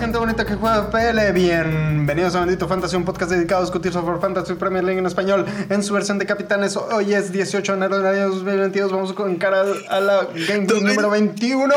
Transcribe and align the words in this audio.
gente 0.00 0.18
bonita 0.18 0.46
que 0.46 0.54
juega 0.54 0.90
PL, 0.90 1.30
bienvenidos 1.32 2.34
a 2.34 2.40
Bendito 2.40 2.66
Fantasy, 2.66 2.96
un 2.96 3.04
podcast 3.04 3.30
dedicado 3.30 3.60
a 3.60 3.64
discutir 3.64 3.92
sobre 3.92 4.18
Fantasy 4.18 4.54
Premier 4.54 4.82
League 4.82 4.98
en 4.98 5.04
español 5.04 5.44
en 5.68 5.82
su 5.82 5.92
versión 5.92 6.18
de 6.18 6.24
capitanes. 6.24 6.74
Hoy 6.76 7.12
es 7.12 7.30
18 7.30 7.72
de 7.72 7.76
enero 7.76 7.98
del 7.98 8.06
año 8.06 8.30
2022, 8.30 8.90
vamos 8.90 9.12
con 9.12 9.36
cara 9.36 9.62
a 9.90 10.00
la 10.00 10.26
Game 10.48 10.66
número 10.66 11.10
21 11.10 11.74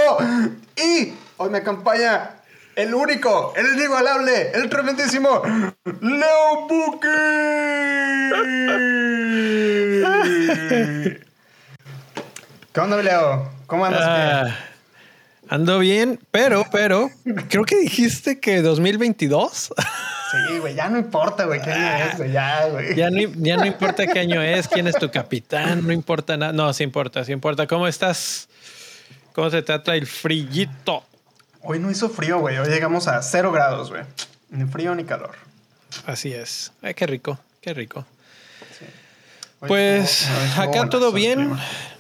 y 0.78 1.14
hoy 1.36 1.50
me 1.50 1.58
acompaña 1.58 2.38
el 2.76 2.94
único, 2.94 3.54
el 3.56 3.74
inigualable, 3.76 4.52
el 4.54 4.70
tremendísimo 4.70 5.42
Leo 6.02 6.68
Buki. 6.68 7.08
¿Qué 12.74 12.80
onda, 12.80 13.02
Leo? 13.02 13.52
¿Cómo 13.68 13.86
andas? 13.86 14.04
Ah, 14.04 14.56
ando 15.50 15.80
bien, 15.80 16.20
pero, 16.32 16.66
pero, 16.72 17.10
creo 17.50 17.64
que 17.66 17.78
dijiste 17.78 18.40
que 18.40 18.62
2022. 18.62 19.74
Sí, 20.32 20.58
güey, 20.58 20.74
ya 20.74 20.90
no 20.90 20.98
importa, 20.98 21.46
güey, 21.46 21.62
qué 21.62 21.72
año 21.72 22.06
es, 22.06 22.18
güey, 22.18 22.32
ya, 22.32 22.68
güey. 22.68 22.96
Ya 22.96 23.12
no, 23.12 23.20
ya 23.38 23.58
no 23.58 23.66
importa 23.68 24.08
qué 24.08 24.20
año 24.20 24.42
es, 24.42 24.68
quién 24.68 24.88
es 24.88 24.96
tu 24.96 25.12
capitán, 25.12 25.86
no 25.86 25.94
importa 25.94 26.36
nada. 26.38 26.52
No, 26.54 26.74
sí 26.74 26.84
importa, 26.84 27.24
sí 27.24 27.32
importa. 27.32 27.68
¿Cómo 27.68 27.88
estás? 27.88 28.50
¿Cómo 29.34 29.52
se 29.52 29.62
trata 29.62 29.96
el 29.96 30.08
frillito? 30.08 31.04
Hoy 31.64 31.80
no 31.80 31.90
hizo 31.90 32.10
frío, 32.10 32.40
güey. 32.40 32.58
Hoy 32.58 32.68
llegamos 32.70 33.08
a 33.08 33.22
cero 33.22 33.52
grados, 33.52 33.90
güey. 33.90 34.04
Ni 34.50 34.66
frío 34.66 34.94
ni 34.96 35.04
calor. 35.06 35.32
Así 36.06 36.34
es. 36.34 36.72
Ay, 36.82 36.94
qué 36.94 37.08
rico, 37.08 37.40
qué 37.62 37.74
rico. 37.74 38.06
Pues 39.60 40.24
estuvo- 40.24 40.62
acá 40.64 40.90
todo 40.90 41.12
bien. 41.12 41.54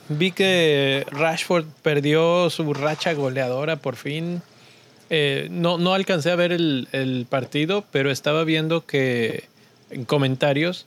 Vi 0.09 0.31
que 0.31 1.05
Rashford 1.11 1.65
perdió 1.81 2.49
su 2.49 2.73
racha 2.73 3.13
goleadora 3.13 3.77
por 3.77 3.95
fin. 3.95 4.41
Eh, 5.09 5.47
no, 5.49 5.77
no 5.77 5.93
alcancé 5.93 6.31
a 6.31 6.35
ver 6.35 6.51
el, 6.51 6.89
el 6.91 7.25
partido, 7.29 7.85
pero 7.91 8.11
estaba 8.11 8.43
viendo 8.43 8.85
que 8.85 9.45
en 9.91 10.03
comentarios 10.03 10.85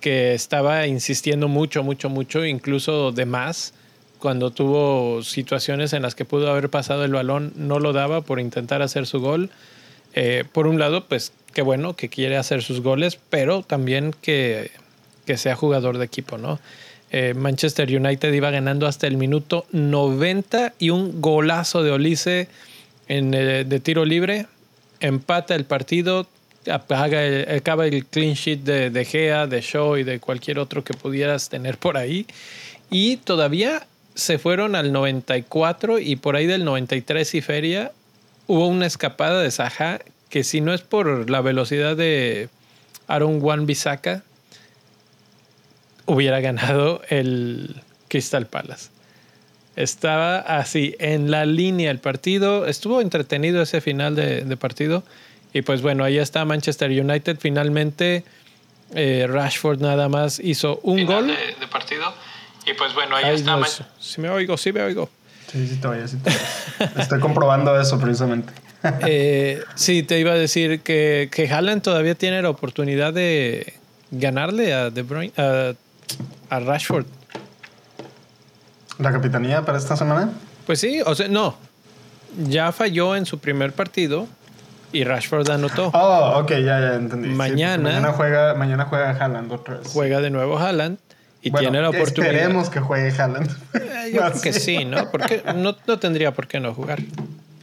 que 0.00 0.34
estaba 0.34 0.86
insistiendo 0.86 1.46
mucho, 1.46 1.84
mucho, 1.84 2.08
mucho, 2.08 2.44
incluso 2.44 3.12
de 3.12 3.26
más. 3.26 3.72
Cuando 4.20 4.50
tuvo 4.50 5.22
situaciones 5.22 5.92
en 5.94 6.02
las 6.02 6.14
que 6.14 6.24
pudo 6.24 6.50
haber 6.50 6.68
pasado 6.68 7.04
el 7.04 7.12
balón, 7.12 7.52
no 7.56 7.78
lo 7.80 7.92
daba 7.92 8.20
por 8.20 8.38
intentar 8.38 8.82
hacer 8.82 9.06
su 9.06 9.20
gol. 9.20 9.50
Eh, 10.14 10.44
por 10.52 10.66
un 10.66 10.78
lado, 10.78 11.06
pues 11.06 11.32
qué 11.54 11.62
bueno 11.62 11.96
que 11.96 12.08
quiere 12.08 12.36
hacer 12.36 12.62
sus 12.62 12.80
goles, 12.82 13.18
pero 13.30 13.62
también 13.62 14.14
que, 14.20 14.70
que 15.24 15.36
sea 15.38 15.56
jugador 15.56 15.98
de 15.98 16.04
equipo, 16.04 16.36
¿no? 16.36 16.60
Eh, 17.12 17.34
Manchester 17.34 17.88
United 17.88 18.32
iba 18.32 18.50
ganando 18.50 18.86
hasta 18.86 19.06
el 19.06 19.16
minuto 19.16 19.66
90 19.72 20.74
y 20.78 20.90
un 20.90 21.20
golazo 21.20 21.82
de 21.82 21.90
Olise 21.90 22.48
en, 23.08 23.34
eh, 23.34 23.64
de 23.64 23.80
tiro 23.80 24.04
libre. 24.04 24.46
Empata 25.00 25.54
el 25.54 25.64
partido, 25.64 26.26
apaga 26.70 27.24
el- 27.24 27.56
acaba 27.56 27.86
el 27.86 28.04
clean 28.06 28.34
sheet 28.34 28.60
de, 28.60 28.90
de 28.90 29.04
Gea, 29.04 29.46
de 29.46 29.60
Shaw 29.60 29.96
y 29.96 30.04
de 30.04 30.20
cualquier 30.20 30.58
otro 30.58 30.84
que 30.84 30.94
pudieras 30.94 31.48
tener 31.48 31.78
por 31.78 31.96
ahí. 31.96 32.26
Y 32.90 33.16
todavía 33.16 33.86
se 34.20 34.38
fueron 34.38 34.74
al 34.74 34.92
94 34.92 35.98
y 35.98 36.16
por 36.16 36.36
ahí 36.36 36.46
del 36.46 36.64
93 36.64 37.34
y 37.34 37.40
feria 37.40 37.92
hubo 38.46 38.66
una 38.66 38.86
escapada 38.86 39.40
de 39.40 39.50
Saha 39.50 40.00
que 40.28 40.44
si 40.44 40.60
no 40.60 40.74
es 40.74 40.82
por 40.82 41.30
la 41.30 41.40
velocidad 41.40 41.96
de 41.96 42.50
Aaron 43.08 43.38
Wan 43.40 43.64
Bissaka 43.64 44.22
hubiera 46.04 46.40
ganado 46.40 47.00
el 47.08 47.82
Crystal 48.08 48.46
Palace. 48.46 48.90
Estaba 49.76 50.38
así 50.38 50.96
en 50.98 51.30
la 51.30 51.46
línea 51.46 51.90
el 51.90 51.98
partido. 51.98 52.66
Estuvo 52.66 53.00
entretenido 53.00 53.62
ese 53.62 53.80
final 53.80 54.16
de, 54.16 54.42
de 54.42 54.56
partido. 54.56 55.02
Y 55.54 55.62
pues 55.62 55.80
bueno, 55.80 56.04
ahí 56.04 56.18
está 56.18 56.44
Manchester 56.44 56.90
United. 56.90 57.38
Finalmente 57.40 58.24
eh, 58.94 59.26
Rashford 59.28 59.80
nada 59.80 60.08
más 60.08 60.40
hizo 60.40 60.80
un 60.82 61.06
gol. 61.06 61.28
De. 61.28 61.36
Y 62.70 62.74
pues 62.74 62.94
bueno, 62.94 63.16
ahí 63.16 63.34
está 63.34 63.56
Man- 63.56 63.68
Si 63.98 64.20
me 64.20 64.28
oigo, 64.30 64.56
sí 64.56 64.72
me 64.72 64.82
oigo. 64.82 65.08
Sí, 65.50 65.66
sí 65.66 65.76
te 65.76 65.88
voy, 65.88 65.98
sí 66.06 66.16
te 66.18 66.30
voy. 66.30 66.88
Estoy 67.02 67.20
comprobando 67.20 67.78
eso 67.80 67.98
precisamente. 67.98 68.52
Eh, 69.06 69.62
sí, 69.74 70.02
te 70.02 70.18
iba 70.18 70.30
a 70.32 70.36
decir 70.36 70.80
que, 70.80 71.28
que 71.30 71.46
Haaland 71.52 71.82
todavía 71.82 72.14
tiene 72.14 72.40
la 72.40 72.48
oportunidad 72.48 73.12
de 73.12 73.74
ganarle 74.10 74.72
a 74.72 74.88
De 74.88 75.02
Bruyne, 75.02 75.34
a, 75.36 75.74
a 76.48 76.60
Rashford. 76.60 77.04
¿La 78.98 79.12
capitanía 79.12 79.66
para 79.66 79.76
esta 79.76 79.96
semana? 79.98 80.30
Pues 80.66 80.80
sí, 80.80 81.02
o 81.04 81.14
sea, 81.14 81.28
no. 81.28 81.56
Ya 82.48 82.72
falló 82.72 83.16
en 83.16 83.26
su 83.26 83.38
primer 83.38 83.72
partido 83.72 84.26
y 84.92 85.04
Rashford 85.04 85.50
anotó. 85.50 85.90
Oh, 85.92 86.38
ok, 86.38 86.50
ya, 86.52 86.80
ya 86.80 86.94
entendí. 86.94 87.28
Sí, 87.28 87.34
mañana 87.34 88.12
juega, 88.12 88.54
mañana 88.54 88.86
juega 88.86 89.10
Haaland 89.10 89.52
otra 89.52 89.76
vez. 89.76 89.88
Juega 89.92 90.22
de 90.22 90.30
nuevo 90.30 90.58
Haaland 90.58 90.96
y 91.42 91.50
Bueno, 91.50 91.70
tiene 91.70 91.82
la 91.82 91.90
oportunidad. 91.90 92.34
Esperemos 92.34 92.70
que 92.70 92.80
juegue 92.80 93.10
Haaland. 93.20 93.50
Eh, 93.74 94.12
Yo 94.14 94.20
creo 94.30 94.40
que 94.42 94.52
sí, 94.52 94.84
¿no? 94.84 95.10
Porque 95.10 95.42
no, 95.56 95.76
no 95.86 95.98
tendría 95.98 96.32
por 96.32 96.46
qué 96.46 96.60
no 96.60 96.74
jugar. 96.74 97.00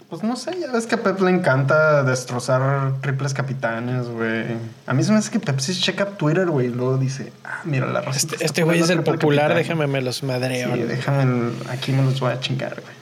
Pues 0.09 0.23
no 0.23 0.37
sé, 0.37 0.57
ya 0.59 0.71
ves 0.71 0.87
que 0.87 0.95
a 0.95 1.03
Pep 1.03 1.19
le 1.19 1.31
encanta 1.31 2.01
destrozar 2.03 2.93
triples 3.01 3.33
capitanes, 3.33 4.07
güey. 4.07 4.45
A 4.85 4.93
mí 4.93 5.03
se 5.03 5.11
me 5.11 5.17
hace 5.17 5.31
que 5.31 5.39
Pep 5.41 5.59
sí 5.59 5.77
checa 5.77 6.05
Twitter, 6.05 6.47
güey, 6.47 6.67
y 6.67 6.69
luego 6.69 6.97
dice, 6.97 7.33
ah, 7.43 7.59
mira, 7.65 7.87
la 7.87 7.99
raza 7.99 8.17
Este, 8.17 8.45
este 8.45 8.63
güey 8.63 8.79
es 8.79 8.89
el 8.89 9.03
popular, 9.03 9.49
capitán". 9.49 9.57
déjame 9.57 9.87
me 9.87 10.01
los 10.01 10.23
madreo. 10.23 10.73
Sí, 10.75 10.81
déjame, 10.83 11.51
aquí 11.69 11.91
me 11.91 12.03
los 12.03 12.21
voy 12.21 12.31
a 12.31 12.39
chingar, 12.39 12.79
güey. 12.81 12.95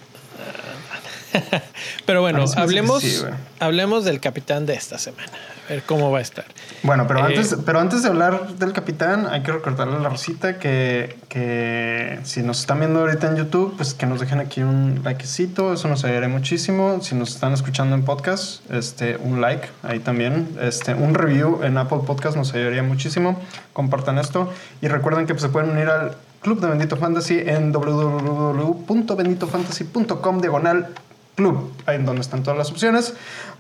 Pero 2.06 2.22
bueno, 2.22 2.46
hablemos, 2.56 3.02
sí, 3.02 3.22
hablemos 3.60 4.06
del 4.06 4.20
capitán 4.20 4.66
de 4.66 4.74
esta 4.74 4.98
semana. 4.98 5.32
A 5.66 5.70
ver 5.74 5.84
cómo 5.84 6.12
va 6.12 6.20
a 6.20 6.22
estar. 6.22 6.46
Bueno, 6.84 7.08
pero, 7.08 7.22
Eh, 7.22 7.24
antes, 7.24 7.56
pero 7.66 7.80
antes 7.80 8.04
de 8.04 8.10
hablar 8.10 8.50
del 8.60 8.72
capitán, 8.72 9.26
hay 9.26 9.42
que 9.42 9.52
recordarle 9.52 9.96
a 9.96 10.00
la 10.00 10.10
Rosita 10.10 10.60
que, 10.60 11.18
que 11.28 12.20
si 12.24 12.44
nos 12.44 12.60
están 12.60 12.78
viendo 12.80 13.00
ahorita 13.00 13.30
en 13.30 13.38
YouTube, 13.38 13.74
pues 13.76 13.96
que 13.96 14.06
nos 14.06 14.20
dejen 14.20 14.40
aquí 14.40 14.62
un 14.62 15.02
likecito, 15.04 15.74
eso 15.74 15.88
nos 15.88 16.06
ayudaría 16.06 16.30
muchísimo. 16.30 17.00
Si 17.02 17.16
nos 17.16 17.34
están 17.34 17.54
escuchando 17.54 17.96
en 17.96 18.06
podcast, 18.06 18.62
este, 18.72 19.18
un 19.18 19.42
like 19.42 19.68
ahí 19.82 19.98
también. 20.00 20.56
Este, 20.62 20.94
un 20.94 21.16
review 21.16 21.64
en 21.64 21.80
Apple 21.80 22.02
Podcast 22.06 22.38
nos 22.38 22.54
ayudaría 22.54 22.84
muchísimo. 22.84 23.42
Compartan 23.74 24.20
esto 24.20 24.54
y 24.82 24.88
recuerden 24.88 25.26
que 25.26 25.34
pues, 25.34 25.42
se 25.42 25.50
pueden 25.50 25.72
unir 25.72 25.90
al 25.90 26.16
Club 26.42 26.60
de 26.62 26.68
Bendito 26.68 26.96
Fantasy 26.96 27.40
en 27.44 27.72
www.benditofantasy.com 27.72 30.42
diagonal 30.42 30.90
club, 31.36 31.72
ahí 31.86 31.98
en 31.98 32.06
donde 32.06 32.22
están 32.22 32.44
todas 32.44 32.58
las 32.58 32.72
opciones 32.72 33.14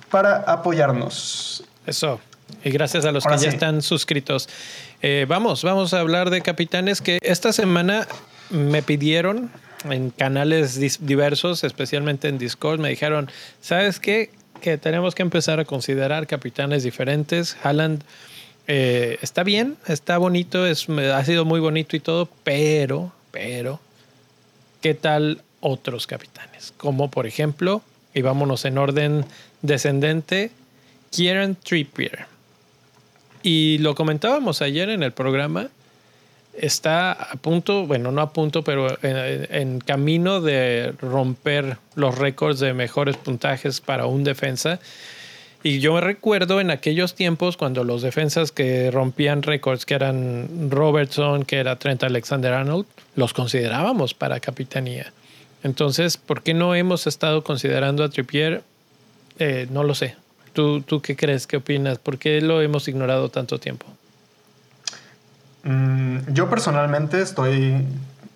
para 0.09 0.38
apoyarnos. 0.38 1.63
Eso. 1.86 2.19
Y 2.63 2.69
gracias 2.72 3.06
a 3.06 3.12
los 3.12 3.25
Ahora 3.25 3.38
que 3.38 3.44
ya 3.44 3.50
están 3.50 3.81
suscritos. 3.81 4.50
Eh, 5.02 5.25
vamos, 5.28 5.63
vamos 5.63 5.94
a 5.94 6.00
hablar 6.00 6.30
de 6.30 6.41
capitanes 6.41 7.02
que 7.02 7.19
esta 7.22 7.53
semana 7.53 8.08
me 8.50 8.81
pidieron 8.81 9.52
en 9.90 10.09
canales 10.09 10.80
diversos, 11.06 11.63
especialmente 11.63 12.28
en 12.28 12.38
Discord, 12.38 12.80
me 12.80 12.90
dijeron, 12.90 13.30
¿sabes 13.62 14.00
qué? 14.00 14.31
Que 14.62 14.78
tenemos 14.78 15.13
que 15.13 15.22
empezar 15.22 15.59
a 15.59 15.66
considerar 15.66 16.28
capitanes 16.28 16.84
diferentes. 16.84 17.56
Haaland 17.62 18.03
eh, 18.68 19.18
está 19.22 19.44
bien, 19.44 19.78
está 19.88 20.18
bonito, 20.18 20.66
es, 20.66 20.90
ha 20.90 21.24
sido 21.24 21.46
muy 21.46 21.59
bonito 21.59 21.96
y 21.96 22.00
todo, 22.00 22.28
pero, 22.44 23.12
pero, 23.31 23.80
¿qué 24.81 24.96
tal 24.96 25.42
otros 25.65 26.05
capitanes? 26.05 26.73
Como 26.77 27.09
por 27.09 27.25
ejemplo, 27.25 27.81
y 28.13 28.21
vámonos 28.21 28.65
en 28.65 28.77
orden 28.77 29.25
descendente, 29.63 30.51
Kieran 31.09 31.55
Trippier. 31.55 32.25
Y 33.41 33.79
lo 33.79 33.95
comentábamos 33.95 34.61
ayer 34.61 34.89
en 34.89 35.01
el 35.01 35.11
programa. 35.11 35.69
Está 36.53 37.12
a 37.12 37.35
punto, 37.35 37.85
bueno, 37.88 38.12
no 38.12 38.21
a 38.21 38.31
punto, 38.31 38.63
pero 38.63 38.95
en, 39.03 39.47
en 39.50 39.79
camino 39.79 40.39
de 40.39 40.94
romper 41.01 41.77
los 41.95 42.18
récords 42.18 42.59
de 42.59 42.73
mejores 42.73 43.18
puntajes 43.18 43.81
para 43.81 44.06
un 44.06 44.23
defensa. 44.23 44.79
Y 45.63 45.79
yo 45.79 45.94
me 45.94 46.01
recuerdo 46.01 46.61
en 46.61 46.69
aquellos 46.69 47.15
tiempos 47.15 47.57
cuando 47.57 47.83
los 47.83 48.03
defensas 48.03 48.51
que 48.51 48.91
rompían 48.91 49.41
récords, 49.41 49.88
que 49.88 49.95
eran 49.95 50.69
Robertson, 50.69 51.44
que 51.44 51.57
era 51.57 51.75
Trent 51.77 52.03
Alexander 52.03 52.53
Arnold, 52.53 52.85
los 53.15 53.33
considerábamos 53.33 54.13
para 54.13 54.39
capitanía. 54.39 55.11
Entonces, 55.63 56.18
¿por 56.18 56.44
qué 56.44 56.54
no 56.54 56.75
hemos 56.75 57.07
estado 57.07 57.44
considerando 57.44 58.04
a 58.04 58.10
Trippier? 58.10 58.63
Eh, 59.40 59.68
no 59.72 59.84
lo 59.84 59.96
sé. 59.96 60.16
¿Tú, 60.54 60.81
¿Tú 60.81 61.02
qué 61.02 61.16
crees? 61.16 61.48
¿Qué 61.48 61.57
opinas? 61.57 61.98
¿Por 61.98 62.18
qué 62.18 62.40
lo 62.42 62.62
hemos 62.62 62.88
ignorado 62.88 63.30
tanto 63.30 63.60
tiempo? 63.60 63.86
Mm, 65.66 66.31
yo 66.31 66.50
personalmente 66.50 67.22
estoy, 67.22 67.86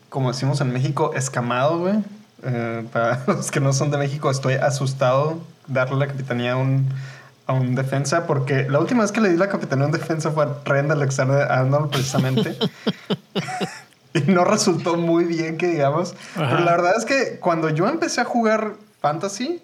como 0.10 0.32
decimos 0.32 0.60
en 0.62 0.74
México, 0.74 1.14
escamado, 1.16 1.80
güey. 1.80 1.96
Eh, 2.44 2.86
para 2.92 3.24
los 3.28 3.52
que 3.52 3.60
no 3.60 3.72
son 3.72 3.92
de 3.92 3.98
México, 3.98 4.30
estoy 4.32 4.56
asustado 4.56 5.40
darle 5.68 5.98
la 5.98 6.08
capitanía 6.08 6.54
a 6.54 6.56
un, 6.58 6.90
a 7.46 7.54
un 7.54 7.76
defensa, 7.76 8.26
porque 8.26 8.68
la 8.68 8.80
última 8.80 9.04
vez 9.04 9.12
que 9.12 9.22
le 9.22 9.30
di 9.30 9.38
la 9.38 9.48
capitanía 9.48 9.86
a 9.86 9.88
un 9.88 9.94
defensa 9.94 10.32
fue 10.32 10.44
a 10.46 10.64
Trent 10.64 10.92
Alexander 10.92 11.44
Arnold, 11.44 11.92
precisamente. 11.92 12.58
y 14.14 14.22
no 14.32 14.44
resultó 14.46 14.98
muy 14.98 15.26
bien, 15.26 15.58
que 15.58 15.68
digamos. 15.68 16.16
Pero 16.36 16.60
la 16.60 16.72
verdad 16.72 16.94
es 16.98 17.06
que 17.06 17.40
cuando 17.40 17.70
yo 17.70 17.88
empecé 17.88 18.22
a 18.22 18.26
jugar 18.26 18.74
fantasy, 19.02 19.62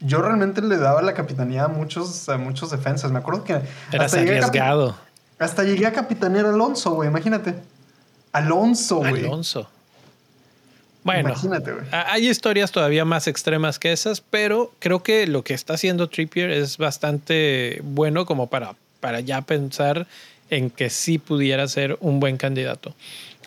yo 0.00 0.22
realmente 0.22 0.62
le 0.62 0.78
daba 0.78 1.02
la 1.02 1.14
capitanía 1.14 1.64
a 1.64 1.68
muchos, 1.68 2.28
a 2.28 2.38
muchos 2.38 2.70
defensas. 2.70 3.10
Me 3.12 3.18
acuerdo 3.18 3.44
que. 3.44 3.60
Eras 3.92 4.14
arriesgado. 4.14 4.96
hasta 5.38 5.62
llegué 5.64 5.86
a 5.86 5.92
capitanear 5.92 6.46
a 6.46 6.50
Alonso, 6.50 6.92
güey, 6.92 7.08
imagínate. 7.08 7.54
Alonso, 8.32 8.98
güey. 8.98 9.24
Alonso. 9.24 9.68
Bueno, 11.02 11.32
hay 11.90 12.28
historias 12.28 12.72
todavía 12.72 13.06
más 13.06 13.26
extremas 13.26 13.78
que 13.78 13.90
esas, 13.90 14.20
pero 14.20 14.70
creo 14.80 15.02
que 15.02 15.26
lo 15.26 15.42
que 15.42 15.54
está 15.54 15.74
haciendo 15.74 16.08
Trippier 16.08 16.50
es 16.50 16.76
bastante 16.76 17.80
bueno 17.82 18.26
como 18.26 18.48
para, 18.48 18.74
para 19.00 19.20
ya 19.20 19.40
pensar 19.40 20.06
en 20.50 20.68
que 20.68 20.90
sí 20.90 21.18
pudiera 21.18 21.66
ser 21.68 21.96
un 22.00 22.20
buen 22.20 22.36
candidato. 22.36 22.94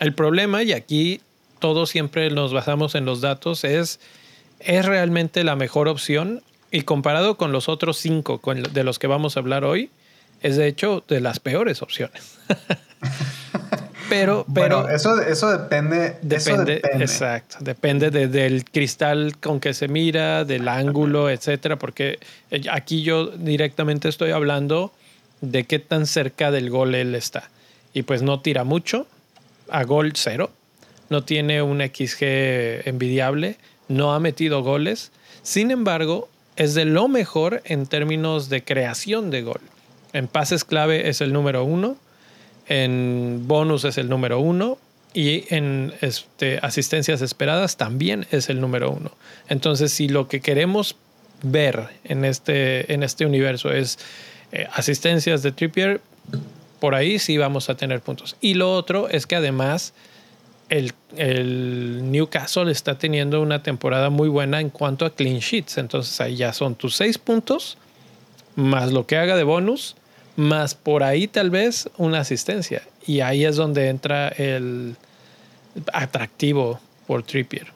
El 0.04 0.14
problema, 0.14 0.64
y 0.64 0.74
aquí 0.74 1.22
todos 1.60 1.90
siempre 1.90 2.30
nos 2.30 2.52
basamos 2.52 2.94
en 2.94 3.06
los 3.06 3.22
datos, 3.22 3.64
es, 3.64 4.02
¿es 4.60 4.86
realmente 4.86 5.46
la 5.46 5.56
mejor 5.56 5.88
opción? 5.88 6.44
Y 6.72 6.82
comparado 6.82 7.38
con 7.38 7.54
los 7.54 7.70
otros 7.70 8.00
cinco 8.00 8.42
de 8.74 8.84
los 8.84 9.00
que 9.00 9.08
vamos 9.08 9.38
a 9.38 9.40
hablar 9.40 9.64
hoy, 9.64 9.90
es 10.42 10.58
de 10.58 10.68
hecho 10.68 11.06
de 11.08 11.22
las 11.22 11.40
peores 11.40 11.82
opciones. 11.82 12.38
pero, 14.10 14.46
pero 14.54 14.90
eso, 14.90 15.22
eso 15.22 15.58
depende. 15.58 16.18
Depende, 16.22 16.82
exacto. 16.96 17.60
Depende 17.62 18.10
del 18.10 18.66
cristal 18.66 19.38
con 19.38 19.62
que 19.62 19.74
se 19.74 19.88
mira, 19.88 20.44
del 20.44 20.68
ángulo, 20.68 21.30
etcétera. 21.30 21.78
Porque 21.78 22.20
eh, 22.52 22.64
aquí 22.70 23.04
yo 23.04 23.28
directamente 23.28 24.10
estoy 24.10 24.32
hablando 24.32 24.92
de 25.40 25.64
qué 25.64 25.80
tan 25.80 26.08
cerca 26.08 26.52
del 26.52 26.70
gol 26.70 26.94
él 26.94 27.16
está. 27.16 27.50
Y 27.94 28.02
pues 28.02 28.22
no 28.22 28.42
tira 28.42 28.66
mucho, 28.66 29.08
a 29.74 29.84
gol 29.84 30.14
cero. 30.16 30.52
No 31.10 31.25
tiene 31.25 31.62
un 31.62 31.81
XG 31.81 32.88
envidiable, 32.88 33.58
no 33.90 34.14
ha 34.14 34.22
metido 34.22 34.64
goles. 34.64 35.12
Sin 35.42 35.70
embargo, 35.72 36.30
es 36.56 36.74
de 36.74 36.86
lo 36.86 37.10
mejor 37.10 37.62
en 37.66 37.86
términos 37.86 38.48
de 38.48 38.64
creación 38.64 39.30
de 39.30 39.42
gol. 39.42 39.60
En 40.14 40.28
pases 40.28 40.64
clave 40.64 41.10
es 41.10 41.20
el 41.20 41.34
número 41.34 41.66
uno 41.66 41.98
en 42.68 43.44
bonus 43.48 43.86
es 43.86 43.98
el 43.98 44.10
número 44.10 44.40
uno 44.40 44.78
y 45.14 45.46
en 45.54 45.94
este, 46.02 46.60
asistencias 46.62 47.22
esperadas 47.22 47.78
también 47.78 48.25
es 48.31 48.50
el 48.50 48.62
número 48.62 48.92
uno. 48.92 49.12
Entonces, 49.48 49.92
si 49.92 50.08
lo 50.08 50.28
que 50.28 50.42
queremos 50.42 50.96
ver 51.44 51.90
en 52.04 52.25
este, 52.25 52.94
en 52.94 53.04
este 53.04 53.25
universo 53.25 53.72
es 53.72 54.00
eh, 54.52 54.68
asistencias 54.74 55.44
de 55.44 55.52
Trippier, 55.52 56.02
por 56.84 56.96
ahí 56.96 57.18
sí 57.18 57.38
vamos 57.38 57.70
a 57.70 57.76
tener 57.76 58.02
puntos. 58.02 58.36
Y 58.42 58.56
lo 58.56 58.76
otro 58.76 59.08
es 59.08 59.26
que 59.26 59.38
además 59.38 59.94
el, 60.68 60.92
el, 61.16 62.12
Newcastle 62.12 62.70
está 62.70 62.98
teniendo 62.98 63.42
una 63.42 63.64
temporada 63.64 64.10
muy 64.10 64.28
buena 64.28 64.60
en 64.60 64.70
cuanto 64.70 65.06
a 65.06 65.16
clean 65.16 65.40
sheets. 65.40 65.78
Entonces 65.78 66.20
ahí 66.20 66.36
ya 66.36 66.52
son 66.52 66.76
tus 66.76 66.98
seis 66.98 67.18
puntos, 67.18 67.78
más 68.58 68.92
lo 68.92 69.08
que 69.08 69.16
haga 69.16 69.38
de 69.38 69.44
bonus, 69.44 69.96
más 70.36 70.76
por 70.76 71.04
ahí 71.04 71.30
tal 71.30 71.52
vez 71.52 71.90
una 71.98 72.20
asistencia. 72.20 72.82
Y 73.08 73.22
ahí 73.22 73.46
es 73.46 73.56
donde 73.56 73.88
entra 73.88 74.28
el 74.28 74.98
atractivo 75.94 76.82
por 77.08 77.24
Trippier. 77.24 77.68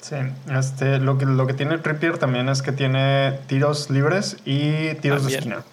Sí, 0.00 0.14
este, 0.56 1.00
lo, 1.00 1.18
que, 1.18 1.26
lo 1.26 1.44
que 1.48 1.54
tiene 1.54 1.76
Trippier 1.78 2.18
también 2.18 2.48
es 2.50 2.62
que 2.62 2.70
tiene 2.70 3.32
tiros 3.48 3.90
libres 3.90 4.36
y 4.44 4.94
tiros 5.00 5.26
de 5.26 5.34
esquina. 5.34 5.64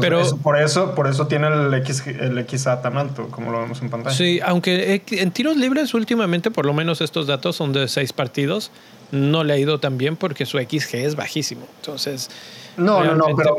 Pero, 0.00 0.22
por, 0.42 0.58
eso, 0.58 0.94
por 0.94 1.06
eso 1.06 1.26
tiene 1.26 1.48
el, 1.48 1.74
X, 1.74 2.06
el 2.06 2.46
XA 2.48 2.80
tan 2.80 2.96
alto, 2.96 3.28
como 3.28 3.52
lo 3.52 3.60
vemos 3.60 3.82
en 3.82 3.90
pantalla. 3.90 4.16
Sí, 4.16 4.40
aunque 4.44 5.02
en 5.10 5.30
tiros 5.30 5.56
libres 5.56 5.94
últimamente, 5.94 6.50
por 6.50 6.66
lo 6.66 6.72
menos 6.72 7.00
estos 7.00 7.26
datos 7.26 7.56
son 7.56 7.72
de 7.72 7.88
seis 7.88 8.12
partidos, 8.12 8.70
no 9.12 9.44
le 9.44 9.52
ha 9.52 9.58
ido 9.58 9.78
tan 9.78 9.98
bien 9.98 10.16
porque 10.16 10.46
su 10.46 10.58
XG 10.58 10.94
es 10.96 11.16
bajísimo. 11.16 11.66
Entonces, 11.80 12.30
no, 12.76 13.04
no, 13.04 13.14
no, 13.14 13.26
pero, 13.36 13.56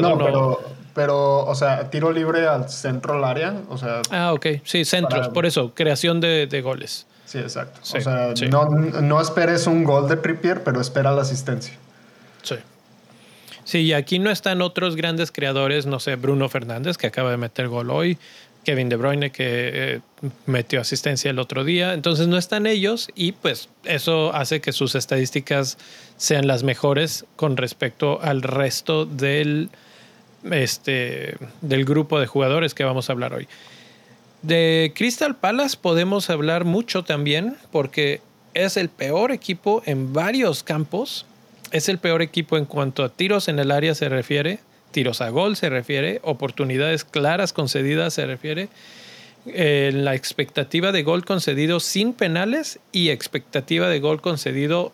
no, 0.00 0.18
Pero, 0.18 0.60
pero, 0.94 1.46
o 1.46 1.54
sea, 1.54 1.90
tiro 1.90 2.12
libre 2.12 2.46
al 2.46 2.68
centro 2.68 3.14
del 3.14 3.24
área, 3.24 3.54
o 3.68 3.78
sea... 3.78 4.02
Ah, 4.10 4.32
ok, 4.32 4.46
sí, 4.64 4.84
centros, 4.84 5.28
por 5.28 5.46
eso, 5.46 5.72
creación 5.74 6.20
de, 6.20 6.46
de 6.46 6.60
goles. 6.60 7.06
Sí, 7.24 7.38
exacto. 7.38 7.80
o 7.82 8.00
sea, 8.00 8.32
no, 8.50 8.64
no 8.64 9.20
esperes 9.20 9.66
un 9.66 9.84
gol 9.84 10.08
de 10.08 10.16
Trippier, 10.16 10.64
pero 10.64 10.80
espera 10.80 11.12
la 11.12 11.22
asistencia. 11.22 11.74
Sí. 13.68 13.80
Y 13.80 13.92
aquí 13.92 14.18
no 14.18 14.30
están 14.30 14.62
otros 14.62 14.96
grandes 14.96 15.30
creadores, 15.30 15.84
no 15.84 16.00
sé, 16.00 16.16
Bruno 16.16 16.48
Fernández, 16.48 16.96
que 16.96 17.06
acaba 17.06 17.30
de 17.30 17.36
meter 17.36 17.68
gol 17.68 17.90
hoy, 17.90 18.16
Kevin 18.64 18.88
De 18.88 18.96
Bruyne, 18.96 19.30
que 19.30 19.44
eh, 19.46 20.00
metió 20.46 20.80
asistencia 20.80 21.30
el 21.30 21.38
otro 21.38 21.64
día. 21.64 21.92
Entonces 21.92 22.28
no 22.28 22.38
están 22.38 22.66
ellos 22.66 23.10
y 23.14 23.32
pues 23.32 23.68
eso 23.84 24.34
hace 24.34 24.62
que 24.62 24.72
sus 24.72 24.94
estadísticas 24.94 25.76
sean 26.16 26.46
las 26.46 26.62
mejores 26.62 27.26
con 27.36 27.58
respecto 27.58 28.22
al 28.22 28.40
resto 28.40 29.04
del, 29.04 29.68
este, 30.50 31.36
del 31.60 31.84
grupo 31.84 32.18
de 32.20 32.26
jugadores 32.26 32.72
que 32.72 32.84
vamos 32.84 33.10
a 33.10 33.12
hablar 33.12 33.34
hoy. 33.34 33.48
De 34.40 34.94
Crystal 34.96 35.36
Palace 35.36 35.76
podemos 35.78 36.30
hablar 36.30 36.64
mucho 36.64 37.04
también 37.04 37.58
porque 37.70 38.22
es 38.54 38.78
el 38.78 38.88
peor 38.88 39.30
equipo 39.30 39.82
en 39.84 40.14
varios 40.14 40.62
campos 40.62 41.26
es 41.70 41.88
el 41.88 41.98
peor 41.98 42.22
equipo 42.22 42.56
en 42.56 42.64
cuanto 42.64 43.04
a 43.04 43.08
tiros 43.08 43.48
en 43.48 43.58
el 43.58 43.70
área 43.70 43.94
se 43.94 44.08
refiere, 44.08 44.60
tiros 44.90 45.20
a 45.20 45.28
gol 45.28 45.56
se 45.56 45.68
refiere, 45.68 46.20
oportunidades 46.22 47.04
claras 47.04 47.52
concedidas 47.52 48.14
se 48.14 48.26
refiere, 48.26 48.68
eh, 49.46 49.90
la 49.94 50.14
expectativa 50.14 50.92
de 50.92 51.02
gol 51.02 51.24
concedido 51.24 51.80
sin 51.80 52.12
penales 52.12 52.80
y 52.92 53.10
expectativa 53.10 53.88
de 53.88 54.00
gol 54.00 54.20
concedido 54.20 54.92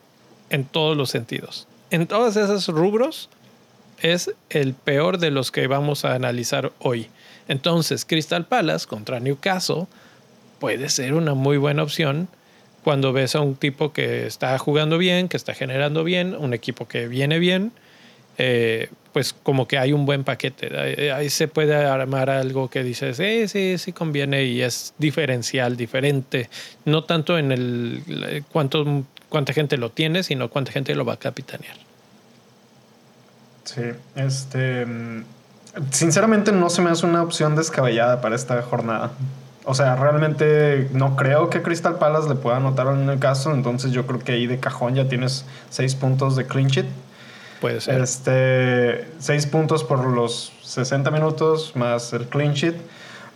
en 0.51 0.65
todos 0.65 0.97
los 0.97 1.11
sentidos. 1.11 1.67
En 1.91 2.07
todos 2.07 2.37
esos 2.37 2.69
rubros 2.69 3.31
es 4.01 4.33
el 4.51 4.75
peor 4.75 5.19
de 5.19 5.31
los 5.31 5.51
que 5.51 5.67
vamos 5.67 6.05
a 6.05 6.15
analizar 6.15 6.73
hoy. 6.79 7.09
Entonces, 7.49 8.05
Crystal 8.05 8.47
Palace 8.47 8.87
contra 8.87 9.21
Newcastle 9.21 9.87
puede 10.59 10.89
ser 10.89 11.15
una 11.15 11.35
muy 11.35 11.57
buena 11.57 11.83
opción 11.83 12.29
cuando 12.85 13.13
ves 13.13 13.35
a 13.35 13.41
un 13.41 13.57
tipo 13.57 13.93
que 13.93 14.27
está 14.27 14.57
jugando 14.59 14.99
bien, 14.99 15.29
que 15.29 15.37
está 15.37 15.55
generando 15.55 16.05
bien, 16.05 16.37
un 16.39 16.55
equipo 16.55 16.87
que 16.87 17.09
viene 17.09 17.39
bien, 17.41 17.73
eh, 18.39 18.91
pues 19.13 19.33
como 19.33 19.67
que 19.67 19.79
hay 19.79 19.93
un 19.93 20.07
buen 20.07 20.25
paquete. 20.25 21.11
Ahí, 21.13 21.31
se 21.31 21.49
puede 21.49 21.75
armar 21.75 22.31
algo 22.31 22.69
que 22.69 22.83
dices, 22.83 23.17
sí, 23.17 23.49
sí, 23.49 23.79
sí 23.79 23.93
conviene 23.93 24.45
y 24.45 24.63
es 24.63 24.95
diferencial, 24.99 25.77
diferente. 25.77 26.51
No 26.85 27.05
tanto 27.05 27.39
en 27.39 27.53
el 27.53 28.45
cuánto, 28.53 29.05
cuánta 29.29 29.53
gente 29.53 29.77
lo 29.77 29.91
tiene, 29.91 30.23
sino 30.23 30.51
cuánta 30.51 30.73
gente 30.73 30.95
lo 30.95 31.05
va 31.05 31.15
a 31.15 31.19
capitanear. 31.19 31.77
Sí, 33.65 33.83
este. 34.15 34.87
Sinceramente 35.91 36.53
no 36.53 36.71
se 36.71 36.83
me 36.83 36.91
hace 36.91 37.07
una 37.07 37.23
opción 37.23 37.57
descabellada 37.57 38.21
para 38.21 38.37
esta 38.37 38.61
jornada. 38.63 39.13
O 39.65 39.75
sea, 39.75 39.97
realmente 39.97 40.89
no 40.93 41.17
creo 41.17 41.49
que 41.49 41.63
Crystal 41.63 41.97
Palace 41.97 42.29
le 42.29 42.35
pueda 42.35 42.59
anotar 42.59 42.87
en 42.89 43.09
el 43.09 43.19
caso. 43.19 43.53
Entonces 43.53 43.93
yo 43.93 44.07
creo 44.07 44.21
que 44.21 44.33
ahí 44.33 44.47
de 44.47 44.59
cajón 44.59 44.95
ya 44.95 45.09
tienes 45.09 45.47
seis 45.71 45.95
puntos 45.95 46.37
de 46.37 46.47
clean 46.47 46.69
sheet. 46.69 46.87
Puede 47.61 47.81
ser. 47.81 48.01
Este, 48.03 49.09
seis 49.19 49.47
puntos 49.47 49.83
por 49.83 50.05
los 50.05 50.53
60 50.63 51.11
minutos 51.11 51.73
más 51.77 52.13
el 52.13 52.29
clean 52.29 52.53
sheet. 52.53 52.75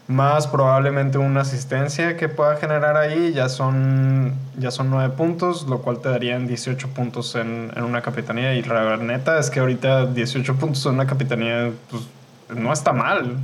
Más 0.07 0.47
probablemente 0.47 1.19
una 1.19 1.43
asistencia 1.43 2.17
que 2.17 2.29
pueda 2.29 2.57
generar 2.57 2.97
ahí. 2.97 3.33
Ya 3.33 3.49
son, 3.49 4.35
ya 4.59 4.71
son 4.71 4.91
nueve 4.91 5.15
puntos, 5.15 5.67
lo 5.67 5.81
cual 5.81 6.01
te 6.01 6.09
darían 6.11 6.47
18 6.47 6.89
puntos 6.89 7.35
en, 7.37 7.71
en 7.75 7.85
una 7.85 8.03
capitanía. 8.03 8.55
Y 8.55 8.63
la 8.63 8.97
neta 8.99 9.39
es 9.39 9.51
que 9.51 9.61
ahorita 9.61 10.07
18 10.07 10.57
puntos 10.57 10.85
en 10.87 10.95
una 10.95 11.07
capitanía 11.07 11.71
pues, 11.91 12.03
no 12.55 12.73
está 12.73 12.93
mal. 12.93 13.37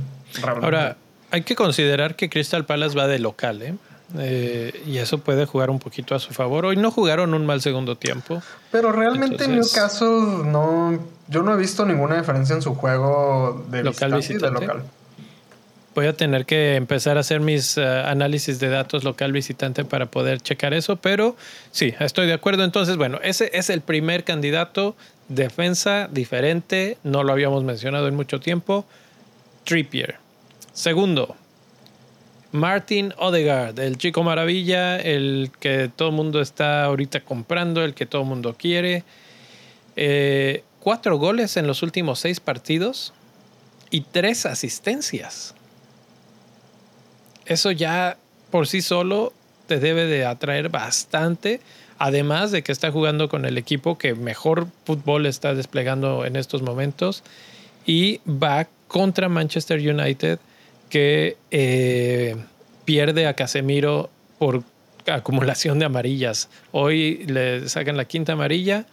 Ahora, 0.61 0.97
hay 1.31 1.41
que 1.41 1.55
considerar 1.55 2.15
que 2.15 2.29
Crystal 2.29 2.65
Palace 2.65 2.97
va 2.97 3.07
de 3.07 3.19
local, 3.19 3.61
¿eh? 3.61 3.75
¿eh? 4.17 4.81
y 4.85 4.97
eso 4.97 5.19
puede 5.19 5.45
jugar 5.45 5.69
un 5.69 5.79
poquito 5.79 6.15
a 6.15 6.19
su 6.19 6.33
favor. 6.33 6.65
Hoy 6.65 6.77
no 6.77 6.91
jugaron 6.91 7.33
un 7.33 7.45
mal 7.45 7.61
segundo 7.61 7.95
tiempo. 7.95 8.41
Pero 8.71 8.91
realmente 8.91 9.45
en 9.45 9.55
Newcastle 9.55 10.43
no. 10.45 10.99
Yo 11.27 11.41
no 11.41 11.53
he 11.53 11.57
visto 11.57 11.85
ninguna 11.85 12.17
diferencia 12.17 12.55
en 12.55 12.61
su 12.61 12.75
juego 12.75 13.65
de 13.69 13.83
local 13.83 14.13
visitante. 14.13 14.61
local. 14.61 14.83
Voy 15.95 16.07
a 16.07 16.13
tener 16.13 16.45
que 16.45 16.75
empezar 16.75 17.15
a 17.15 17.21
hacer 17.21 17.39
mis 17.39 17.77
eh, 17.77 17.85
análisis 17.85 18.59
de 18.59 18.67
datos 18.67 19.05
local 19.05 19.31
visitante 19.31 19.85
para 19.85 20.07
poder 20.07 20.41
checar 20.41 20.73
eso, 20.73 20.97
pero 20.97 21.37
sí, 21.71 21.93
estoy 21.99 22.27
de 22.27 22.33
acuerdo. 22.33 22.65
Entonces, 22.65 22.97
bueno, 22.97 23.19
ese 23.23 23.49
es 23.53 23.69
el 23.69 23.81
primer 23.81 24.25
candidato. 24.25 24.95
Defensa 25.29 26.07
diferente, 26.11 26.97
no 27.03 27.23
lo 27.23 27.31
habíamos 27.31 27.63
mencionado 27.63 28.07
en 28.07 28.15
mucho 28.15 28.39
tiempo. 28.39 28.85
Trippier. 29.63 30.24
Segundo, 30.75 31.37
Martin 32.51 33.13
Odegaard, 33.17 33.79
el 33.79 33.97
chico 33.97 34.23
maravilla, 34.23 34.97
el 34.97 35.49
que 35.61 35.89
todo 35.95 36.09
el 36.09 36.15
mundo 36.15 36.41
está 36.41 36.83
ahorita 36.83 37.21
comprando, 37.21 37.81
el 37.81 37.93
que 37.93 38.05
todo 38.05 38.23
el 38.23 38.27
mundo 38.27 38.57
quiere. 38.59 39.05
Eh, 39.95 40.65
cuatro 40.81 41.17
goles 41.17 41.55
en 41.55 41.65
los 41.65 41.81
últimos 41.81 42.19
seis 42.19 42.41
partidos 42.41 43.13
y 43.89 44.01
tres 44.01 44.45
asistencias. 44.45 45.55
Eso 47.45 47.71
ya 47.71 48.17
por 48.51 48.67
sí 48.67 48.81
solo 48.81 49.31
te 49.67 49.79
debe 49.79 50.07
de 50.07 50.25
atraer 50.25 50.67
bastante, 50.67 51.61
además 51.99 52.51
de 52.51 52.63
que 52.63 52.73
está 52.73 52.91
jugando 52.91 53.29
con 53.29 53.45
el 53.45 53.57
equipo 53.57 53.97
que 53.97 54.13
mejor 54.13 54.67
fútbol 54.83 55.25
está 55.25 55.53
desplegando 55.53 56.25
en 56.25 56.35
estos 56.35 56.63
momentos 56.63 57.23
y 57.85 58.19
va 58.27 58.67
contra 58.89 59.29
Manchester 59.29 59.79
United 59.79 60.37
que 60.95 61.35
eh, 61.51 62.37
pierde 62.85 63.27
a 63.27 63.33
Casemiro 63.33 64.09
por 64.39 64.63
acumulación 65.05 65.77
de 65.77 65.83
amarillas. 65.83 66.47
Hoy 66.71 67.25
le 67.27 67.67
sacan 67.67 67.97
la 67.97 68.05
quinta 68.05 68.31
amarilla 68.31 68.85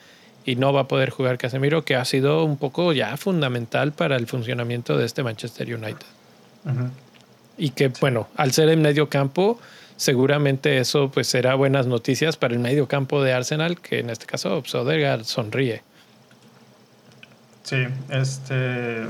y 0.44 0.56
no 0.56 0.73
va 0.73 0.80
a 0.80 0.88
poder 0.88 1.11
jugar 1.11 1.38
Casemiro, 1.38 1.85
que 1.85 1.94
ha 1.94 2.04
sido 2.04 2.44
un 2.44 2.56
poco 2.56 2.92
ya 2.92 3.16
fundamental 3.16 3.92
para 3.92 4.16
el 4.16 4.26
funcionamiento 4.26 4.99
de 4.99 5.06
este 5.06 5.23
Manchester 5.23 5.73
United. 5.73 6.04
Y 7.56 7.71
que, 7.71 7.92
bueno, 8.00 8.26
al 8.35 8.50
ser 8.50 8.68
en 8.71 8.82
medio 8.82 9.09
campo, 9.09 9.61
seguramente 9.94 10.78
eso 10.78 11.09
pues 11.09 11.28
será 11.28 11.54
buenas 11.54 11.87
noticias 11.87 12.37
para 12.37 12.52
el 12.52 12.59
medio 12.59 12.88
campo 12.88 13.23
de 13.23 13.32
Arsenal, 13.32 13.80
que 13.80 14.00
en 14.00 14.11
este 14.11 14.26
caso 14.26 14.61
Odegaard 14.75 15.23
sonríe. 15.23 15.85
Sí, 17.62 17.85
este... 18.11 19.06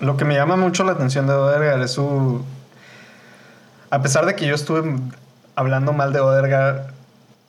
Lo 0.00 0.16
que 0.16 0.24
me 0.24 0.34
llama 0.34 0.56
mucho 0.56 0.84
la 0.84 0.92
atención 0.92 1.26
de 1.26 1.34
Odegaard 1.34 1.82
es 1.82 1.92
su... 1.92 2.44
A 3.90 4.02
pesar 4.02 4.26
de 4.26 4.36
que 4.36 4.46
yo 4.46 4.54
estuve 4.54 4.96
hablando 5.56 5.92
mal 5.92 6.12
de 6.12 6.20
Odegaard, 6.20 6.92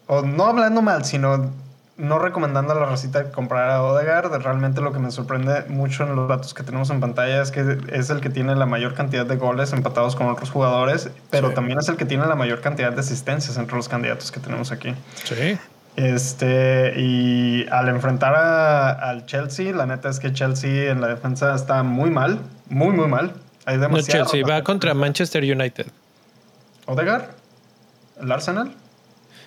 o 0.08 0.22
no 0.22 0.46
hablando 0.46 0.82
mal, 0.82 1.06
sino 1.06 1.51
no 2.00 2.18
recomendando 2.18 2.72
a 2.72 2.79
la 2.79 2.86
recita 2.86 3.29
comprar 3.32 3.70
a 3.70 3.84
Odegaard. 3.84 4.32
Realmente 4.41 4.82
lo 4.82 4.94
que 4.94 5.00
me 5.00 5.12
sorprende 5.12 5.65
mucho 5.68 6.03
en 6.03 6.15
los 6.15 6.29
datos 6.29 6.53
que 6.53 6.63
tenemos 6.63 6.89
en 6.89 7.01
pantalla 7.01 7.41
es 7.41 7.51
que 7.51 7.77
es 7.91 8.10
el 8.10 8.22
que 8.22 8.29
tiene 8.29 8.56
la 8.56 8.65
mayor 8.65 8.94
cantidad 8.94 9.25
de 9.25 9.36
goles 9.36 9.74
empatados 9.74 10.15
con 10.15 10.27
otros 10.27 10.50
jugadores, 10.50 11.10
pero 11.29 11.51
también 11.51 11.77
es 11.77 11.89
el 11.89 11.98
que 11.98 12.06
tiene 12.06 12.25
la 12.25 12.36
mayor 12.36 12.62
cantidad 12.62 12.94
de 12.94 13.01
asistencias 13.01 13.58
entre 13.58 13.75
los 13.75 13.89
candidatos 13.89 14.32
que 14.32 14.39
tenemos 14.39 14.72
aquí. 14.72 14.96
Sí. 15.25 15.60
Este, 15.96 16.93
y 16.98 17.67
al 17.69 17.89
enfrentar 17.89 18.36
al 18.36 19.25
Chelsea, 19.25 19.74
la 19.74 19.86
neta 19.86 20.10
es 20.10 20.19
que 20.19 20.31
Chelsea 20.31 20.91
en 20.91 21.01
la 21.01 21.08
defensa 21.08 21.53
está 21.53 21.84
muy 21.84 22.10
mal, 22.10 22.39
muy, 22.69 22.93
muy 22.93 23.08
mal. 23.08 23.34
Hay 23.65 23.77
no, 23.77 24.01
Chelsea 24.01 24.46
va 24.46 24.63
contra 24.63 24.93
Manchester 24.93 25.43
United. 25.43 25.88
¿Odegaard? 26.86 27.25
¿El 28.22 28.31
Arsenal? 28.31 28.72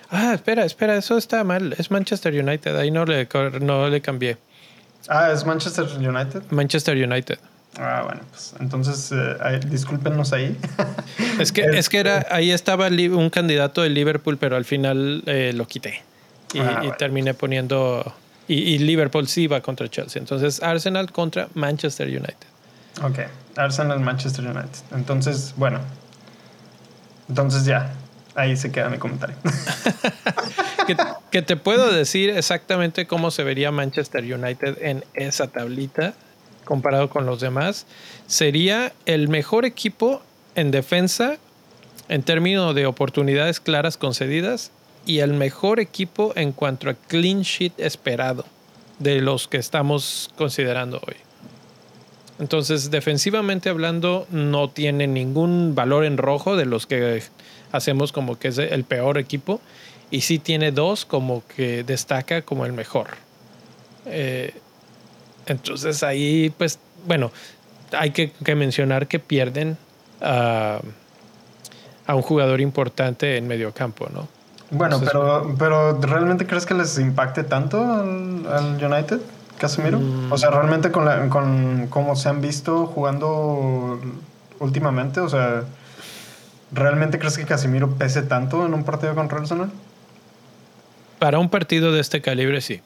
Ah, 0.09 0.33
espera, 0.33 0.63
espera, 0.63 0.95
eso 0.95 1.17
está 1.17 1.43
mal. 1.43 1.75
Es 1.77 1.89
Manchester 1.91 2.33
United. 2.33 2.77
Ahí 2.77 2.91
no 2.91 3.03
le, 3.05 3.27
no 3.59 3.89
le 3.89 4.01
cambié. 4.01 4.37
Ah, 5.09 5.31
es 5.31 5.45
Manchester 5.45 5.85
United. 5.97 6.43
Manchester 6.51 6.95
United. 6.95 7.39
Ah, 7.79 8.03
bueno, 8.05 8.21
pues 8.29 8.53
entonces 8.59 9.11
eh, 9.11 9.59
discúlpenos 9.65 10.31
ahí. 10.31 10.55
es 11.39 11.51
que, 11.51 11.61
es 11.73 11.89
que 11.89 11.97
era, 11.97 12.27
ahí 12.29 12.51
estaba 12.51 12.87
un 12.87 13.29
candidato 13.29 13.81
de 13.81 13.89
Liverpool, 13.89 14.37
pero 14.37 14.55
al 14.55 14.65
final 14.65 15.23
eh, 15.25 15.51
lo 15.53 15.67
quité. 15.67 16.03
Y, 16.53 16.59
ah, 16.59 16.95
terminé 16.97 17.33
poniendo. 17.33 18.13
Y, 18.47 18.77
Liverpool 18.79 19.27
sí 19.27 19.47
va 19.47 19.61
contra 19.61 19.87
Chelsea. 19.87 20.19
Entonces 20.19 20.61
Arsenal 20.61 21.11
contra 21.11 21.47
Manchester 21.53 22.07
United. 22.07 22.47
Ok, 23.01 23.19
Arsenal, 23.55 23.99
Manchester 23.99 24.45
United. 24.45 24.79
Entonces, 24.91 25.53
bueno. 25.57 25.79
Entonces 27.29 27.65
ya, 27.65 27.93
Ahí 28.35 28.57
se 28.57 28.71
queda 28.71 28.89
mi 28.89 28.97
comentario. 28.97 29.35
que, 31.31 31.41
te 31.41 31.55
puedo 31.55 31.91
decir 31.91 32.31
exactamente 32.31 33.05
cómo 33.05 33.29
se 33.29 33.43
vería 33.43 33.71
Manchester 33.71 34.23
United 34.23 34.77
en 34.81 35.03
esa 35.13 35.47
tablita 35.47 36.13
comparado 36.65 37.09
con 37.09 37.25
los 37.25 37.39
demás. 37.41 37.85
Sería 38.25 38.91
el 39.05 39.27
mejor 39.27 39.65
equipo 39.65 40.23
en 40.55 40.71
defensa 40.71 41.37
en 42.09 42.23
términos 42.23 42.73
de 42.73 42.87
oportunidades 42.87 43.59
claras 43.59 43.97
concedidas 43.97 44.71
y 45.05 45.19
el 45.19 45.33
mejor 45.33 45.79
equipo 45.79 46.33
en 46.35 46.51
cuanto 46.51 46.89
a 46.89 46.93
clean 46.93 47.41
sheet 47.41 47.73
esperado 47.77 48.45
de 48.99 49.21
los 49.21 49.47
que 49.47 49.57
estamos 49.57 50.31
considerando 50.37 51.01
hoy. 51.05 51.15
Entonces, 52.39 52.89
defensivamente 52.89 53.69
hablando, 53.69 54.27
no 54.31 54.69
tiene 54.69 55.07
ningún 55.07 55.75
valor 55.75 56.05
en 56.05 56.17
rojo 56.17 56.55
de 56.55 56.65
los 56.65 56.87
que 56.87 57.21
hacemos 57.71 58.11
como 58.11 58.39
que 58.39 58.49
es 58.49 58.57
el 58.57 58.83
peor 58.83 59.17
equipo 59.17 59.61
y 60.09 60.21
sí 60.21 60.39
tiene 60.39 60.71
dos 60.71 61.05
como 61.05 61.43
que 61.47 61.83
destaca 61.83 62.41
como 62.41 62.65
el 62.65 62.73
mejor. 62.73 63.09
Eh, 64.05 64.53
entonces 65.45 66.03
ahí, 66.03 66.53
pues, 66.57 66.79
bueno, 67.05 67.31
hay 67.91 68.11
que, 68.11 68.31
mencionar 68.55 69.07
que 69.07 69.19
pierden 69.19 69.77
a, 70.21 70.81
un 72.07 72.21
jugador 72.21 72.61
importante 72.61 73.37
en 73.37 73.47
medio 73.47 73.73
campo, 73.73 74.07
¿no? 74.13 74.27
Bueno, 74.73 74.99
pero, 74.99 75.55
pero 75.57 75.99
¿realmente 76.01 76.45
crees 76.45 76.65
que 76.65 76.73
les 76.73 76.97
impacte 76.99 77.43
tanto 77.43 77.81
al, 77.81 78.77
United, 78.83 79.19
Casemiro? 79.57 79.99
Mm. 79.99 80.31
O 80.31 80.37
sea, 80.37 80.49
¿realmente 80.49 80.91
con, 80.91 81.05
la, 81.05 81.29
con 81.29 81.87
cómo 81.89 82.15
se 82.15 82.29
han 82.29 82.41
visto 82.41 82.85
jugando 82.87 83.99
últimamente? 84.59 85.19
O 85.19 85.29
sea... 85.29 85.63
¿Realmente 86.73 87.19
crees 87.19 87.37
que 87.37 87.45
Casimiro 87.45 87.91
pese 87.97 88.23
tanto 88.23 88.65
en 88.65 88.73
un 88.73 88.83
partido 88.83 89.13
contra 89.13 89.37
el 89.37 89.43
Arsenal? 89.43 89.69
Para 91.19 91.37
un 91.37 91.49
partido 91.49 91.91
de 91.91 92.01
este 92.01 92.21
calibre, 92.21 92.61
sí. 92.61 92.81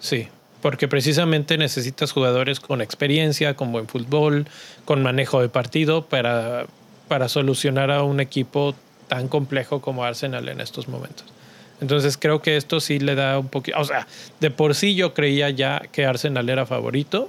Sí, 0.00 0.28
porque 0.62 0.86
precisamente 0.86 1.58
necesitas 1.58 2.12
jugadores 2.12 2.60
con 2.60 2.80
experiencia, 2.80 3.54
con 3.54 3.72
buen 3.72 3.88
fútbol, 3.88 4.46
con 4.84 5.02
manejo 5.02 5.40
de 5.40 5.48
partido 5.48 6.04
para, 6.04 6.66
para 7.08 7.28
solucionar 7.28 7.90
a 7.90 8.04
un 8.04 8.20
equipo 8.20 8.76
tan 9.08 9.28
complejo 9.28 9.80
como 9.80 10.04
Arsenal 10.04 10.48
en 10.48 10.60
estos 10.60 10.88
momentos. 10.88 11.26
Entonces 11.80 12.16
creo 12.16 12.42
que 12.42 12.56
esto 12.56 12.80
sí 12.80 12.98
le 12.98 13.14
da 13.14 13.38
un 13.38 13.48
poquito, 13.48 13.78
o 13.78 13.84
sea, 13.84 14.06
de 14.40 14.50
por 14.50 14.74
sí 14.74 14.94
yo 14.94 15.14
creía 15.14 15.50
ya 15.50 15.80
que 15.92 16.06
Arsenal 16.06 16.48
era 16.48 16.66
favorito, 16.66 17.28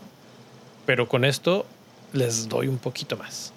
pero 0.86 1.08
con 1.08 1.24
esto 1.24 1.66
les 2.14 2.50
doy 2.50 2.68
un 2.68 2.78
poquito 2.78 3.16
más. 3.18 3.54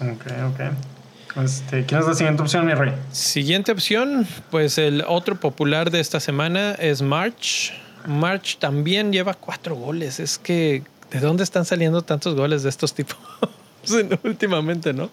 Ok, 0.00 0.26
ok. 0.52 1.42
Este, 1.42 1.84
¿Quién 1.84 2.00
es 2.00 2.06
la 2.06 2.14
siguiente 2.14 2.42
opción, 2.42 2.66
mi 2.66 2.74
rey? 2.74 2.92
Siguiente 3.12 3.72
opción, 3.72 4.26
pues 4.50 4.78
el 4.78 5.04
otro 5.06 5.36
popular 5.36 5.90
de 5.90 6.00
esta 6.00 6.20
semana 6.20 6.72
es 6.72 7.02
March. 7.02 7.72
March 8.06 8.58
también 8.58 9.12
lleva 9.12 9.34
cuatro 9.34 9.74
goles. 9.74 10.20
Es 10.20 10.38
que, 10.38 10.82
¿de 11.10 11.20
dónde 11.20 11.44
están 11.44 11.64
saliendo 11.64 12.02
tantos 12.02 12.34
goles 12.34 12.62
de 12.62 12.70
estos 12.70 12.94
tipos? 12.94 13.18
Últimamente, 14.24 14.92
¿no? 14.92 15.10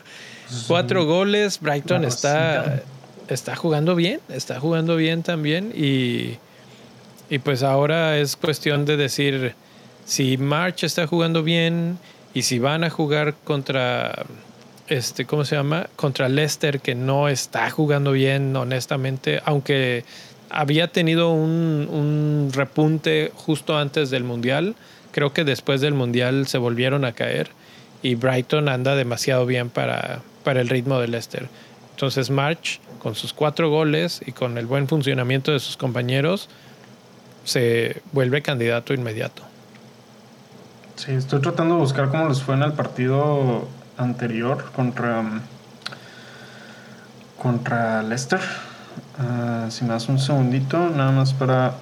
Cuatro 0.68 1.06
goles. 1.06 1.60
Brighton 1.60 2.06
está, 2.06 2.82
está 3.28 3.56
jugando 3.56 3.96
bien, 3.96 4.20
está 4.30 4.60
jugando 4.60 4.96
bien 4.96 5.24
también. 5.24 5.72
Y, 5.76 6.38
y 7.30 7.40
pues 7.40 7.64
ahora 7.64 8.18
es 8.18 8.36
cuestión 8.36 8.86
de 8.86 8.98
decir 8.98 9.56
si 10.06 10.38
March 10.38 10.84
está 10.84 11.08
jugando 11.08 11.44
bien 11.44 11.98
y 12.34 12.44
si 12.44 12.60
van 12.60 12.84
a 12.84 12.90
jugar 12.90 13.36
contra 13.44 14.26
este, 14.88 15.26
¿cómo 15.26 15.46
se 15.46 15.56
llama? 15.56 15.88
Contra 15.96 16.30
Leicester, 16.30 16.80
que 16.80 16.94
no 16.94 17.30
está 17.30 17.70
jugando 17.70 18.12
bien, 18.12 18.56
honestamente, 18.56 19.42
aunque 19.46 20.04
había 20.50 20.88
tenido 20.88 21.32
un, 21.32 22.50
repunte 22.54 23.32
justo 23.36 23.78
antes 23.78 24.10
del 24.10 24.24
Mundial. 24.24 24.76
Creo 25.12 25.34
que 25.34 25.44
después 25.44 25.82
del 25.82 25.94
Mundial 25.94 26.48
se 26.48 26.58
volvieron 26.58 27.06
a 27.06 27.14
caer 27.14 27.50
y 28.04 28.16
Brighton 28.16 28.70
anda 28.70 28.96
demasiado 28.96 29.48
bien 29.48 29.70
para, 29.70 30.20
para 30.44 30.62
el 30.62 30.70
ritmo 30.70 31.00
de 31.00 31.08
Leicester. 31.08 31.48
Entonces 31.92 32.30
March, 32.30 32.80
con 33.00 33.16
sus 33.16 33.34
cuatro 33.34 33.70
goles 33.70 34.22
y 34.26 34.34
con 34.34 34.58
el 34.58 34.68
buen 34.68 34.88
funcionamiento 34.88 35.52
de 35.52 35.60
sus 35.60 35.78
compañeros, 35.78 36.50
se 37.46 38.02
vuelve 38.12 38.42
candidato 38.42 38.94
inmediato. 38.94 39.42
Sí, 40.98 41.14
estoy 41.14 41.42
tratando 41.42 41.76
de 41.76 41.82
buscar 41.82 42.10
cómo 42.10 42.30
les 42.30 42.44
fue 42.44 42.56
en 42.56 42.64
el 42.64 42.74
partido 42.74 43.68
anterior 43.98 44.72
contra 44.76 45.24
contra 47.42 48.04
Leicester. 48.04 48.40
Ah, 49.20 49.68
si 49.70 49.84
me 49.84 49.94
un 49.94 50.20
segundito, 50.20 50.90
nada 50.90 51.12
más 51.12 51.34
para 51.34 51.74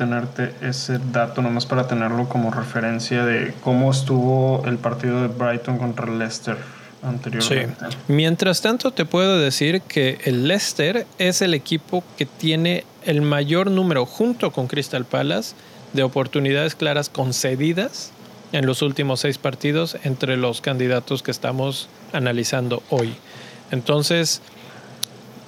tenerte 0.00 0.54
ese 0.62 0.98
dato, 1.12 1.42
nada 1.42 1.52
más 1.52 1.66
para 1.66 1.86
tenerlo 1.86 2.26
como 2.26 2.50
referencia 2.50 3.22
de 3.26 3.52
cómo 3.62 3.90
estuvo 3.90 4.62
el 4.64 4.78
partido 4.78 5.20
de 5.20 5.28
Brighton 5.28 5.76
contra 5.76 6.06
Leicester 6.06 6.56
anteriormente. 7.02 7.84
Mientras 8.08 8.62
tanto, 8.62 8.92
te 8.92 9.04
puedo 9.04 9.38
decir 9.38 9.82
que 9.82 10.18
el 10.24 10.48
Leicester 10.48 11.06
es 11.18 11.42
el 11.42 11.52
equipo 11.52 12.02
que 12.16 12.24
tiene 12.24 12.86
el 13.04 13.20
mayor 13.20 13.70
número, 13.70 14.06
junto 14.06 14.52
con 14.52 14.68
Crystal 14.68 15.04
Palace, 15.04 15.54
de 15.92 16.02
oportunidades 16.02 16.74
claras 16.74 17.10
concedidas 17.10 18.10
en 18.52 18.64
los 18.64 18.80
últimos 18.80 19.20
seis 19.20 19.36
partidos 19.36 19.98
entre 20.04 20.38
los 20.38 20.62
candidatos 20.62 21.22
que 21.22 21.30
estamos 21.30 21.90
analizando 22.14 22.82
hoy. 22.88 23.12
Entonces, 23.70 24.40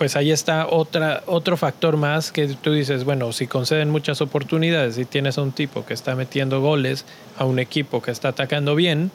pues 0.03 0.17
ahí 0.17 0.33
está 0.33 0.67
otra, 0.67 1.23
otro 1.27 1.57
factor 1.57 1.97
más 1.97 2.33
que 2.33 2.49
tú 2.49 2.73
dices, 2.73 3.05
bueno, 3.05 3.31
si 3.31 3.47
conceden 3.47 3.89
muchas 3.91 4.21
oportunidades 4.21 4.99
y 4.99 5.05
tienes 5.05 5.39
a 5.39 5.43
un 5.43 5.53
tipo 5.53 5.87
que 5.87 5.95
está 5.95 6.17
metiendo 6.17 6.61
goles 6.61 7.05
a 7.39 7.45
un 7.45 7.61
equipo 7.61 8.03
que 8.03 8.11
está 8.11 8.31
atacando 8.31 8.75
bien, 8.75 9.13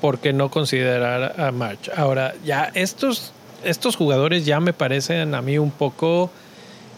¿por 0.00 0.18
qué 0.18 0.32
no 0.32 0.50
considerar 0.50 1.40
a 1.40 1.52
March? 1.52 1.92
Ahora, 1.96 2.34
ya 2.44 2.72
estos, 2.74 3.32
estos 3.62 3.94
jugadores 3.94 4.44
ya 4.44 4.58
me 4.58 4.72
parecen 4.72 5.32
a 5.32 5.42
mí 5.42 5.58
un 5.58 5.70
poco 5.70 6.28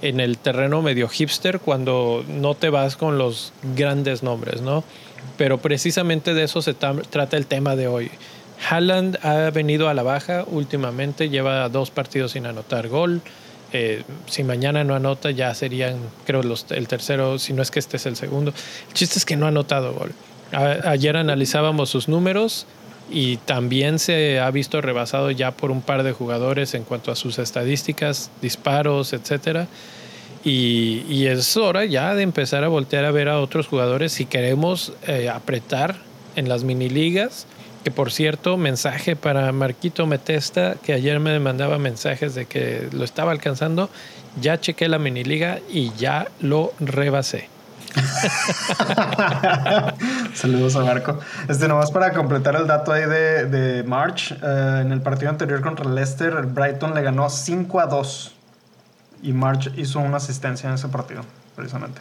en 0.00 0.19
el 0.19 0.38
terreno 0.38 0.81
medio 0.81 1.07
hipster 1.07 1.61
cuando 1.61 2.25
no 2.26 2.55
te 2.55 2.71
vas 2.71 2.97
con 2.97 3.19
los 3.19 3.53
grandes 3.76 4.23
nombres, 4.23 4.62
¿no? 4.62 4.85
Pero 5.37 5.59
precisamente 5.59 6.33
de 6.33 6.45
eso 6.45 6.62
se 6.62 6.73
trata 6.73 7.37
el 7.37 7.47
tema 7.47 7.76
de 7.76 7.88
hoy. 7.88 8.11
Haaland 8.69 9.19
ha 9.23 9.51
venido 9.51 9.89
a 9.89 9.95
la 9.95 10.03
baja 10.03 10.45
últimamente, 10.47 11.29
lleva 11.29 11.69
dos 11.69 11.91
partidos 11.91 12.33
sin 12.33 12.47
anotar 12.47 12.89
gol. 12.89 13.21
Eh, 13.73 14.05
si 14.27 14.45
mañana 14.45 14.85
no 14.85 14.95
anota, 14.95 15.31
ya 15.31 15.53
serían, 15.55 15.99
creo, 16.25 16.43
los, 16.43 16.67
el 16.71 16.89
tercero, 16.89 17.39
si 17.39 17.53
no 17.53 17.63
es 17.63 17.71
que 17.71 17.79
este 17.79 17.97
es 17.97 18.07
el 18.07 18.17
segundo. 18.17 18.53
El 18.89 18.95
chiste 18.95 19.19
es 19.19 19.25
que 19.25 19.37
no 19.37 19.47
ha 19.47 19.49
anotado 19.49 19.93
gol. 19.93 20.13
ayer 20.53 21.17
analizábamos 21.17 21.91
sus 21.91 22.09
números 22.09 22.67
y 23.11 23.37
también 23.39 23.99
se 23.99 24.41
ha 24.41 24.51
visto 24.51 24.81
rebasado 24.81 25.31
ya 25.31 25.51
por 25.51 25.71
un 25.71 25.83
par 25.83 26.03
de 26.03 26.13
jugadores 26.13 26.75
en 26.75 26.85
cuanto 26.85 27.13
a 27.13 27.17
sus 27.17 27.39
estadísticas, 27.39 28.31
disparos, 28.41 29.13
etcétera. 29.13 29.67
Y, 30.45 31.03
y, 31.09 31.27
es 31.27 31.57
hora 31.57 31.85
ya 31.85 32.15
de 32.15 32.23
empezar 32.23 32.63
a 32.63 32.69
voltear 32.69 33.05
a 33.05 33.11
ver 33.11 33.29
a 33.29 33.41
otros 33.41 33.67
jugadores 33.67 34.13
si 34.13 34.27
queremos 34.27 34.93
eh, 35.09 35.29
apretar 35.29 35.97
en 36.37 36.49
las 36.49 36.63
mini 36.63 36.89
ligas 36.89 37.49
que 37.87 37.93
por 37.93 38.11
cierto, 38.11 38.57
mensaje 38.57 39.14
para 39.14 39.52
Marquito 39.52 40.09
Metesta, 40.09 40.75
que 40.75 40.93
ayer 40.93 41.21
me 41.21 41.38
mandaba 41.38 41.78
mensajes 41.78 42.35
de 42.35 42.47
que 42.47 42.88
lo 42.90 43.05
estaba 43.05 43.31
alcanzando. 43.31 43.90
Ya 44.40 44.59
chequé 44.59 44.88
la 44.88 44.99
mini 44.99 45.23
liga 45.23 45.61
y 45.71 45.93
ya 45.93 46.26
lo 46.40 46.73
rebasé. 46.81 47.49
Saludos 50.35 50.75
a 50.75 50.81
Marco. 50.81 51.21
Este, 51.49 51.69
nomás 51.69 51.93
para 51.93 52.12
completar 52.12 52.57
el 52.57 52.66
dato 52.66 52.90
ahí 52.90 53.05
de, 53.05 53.47
de 53.47 53.85
March, 53.85 54.33
eh, 54.33 54.83
en 54.85 54.90
el 54.90 55.00
partido 55.00 55.31
anterior 55.31 55.61
contra 55.61 55.88
Leicester, 55.88 56.33
el 56.33 56.47
Brighton 56.47 56.93
le 56.93 57.02
ganó 57.02 57.31
5 57.31 57.78
a 57.78 57.87
2 57.87 58.35
y 59.23 59.33
March 59.33 59.71
hizo 59.76 60.00
una 60.00 60.16
asistencia 60.16 60.69
en 60.69 60.75
ese 60.75 60.88
partido, 60.88 61.23
precisamente. 61.55 62.00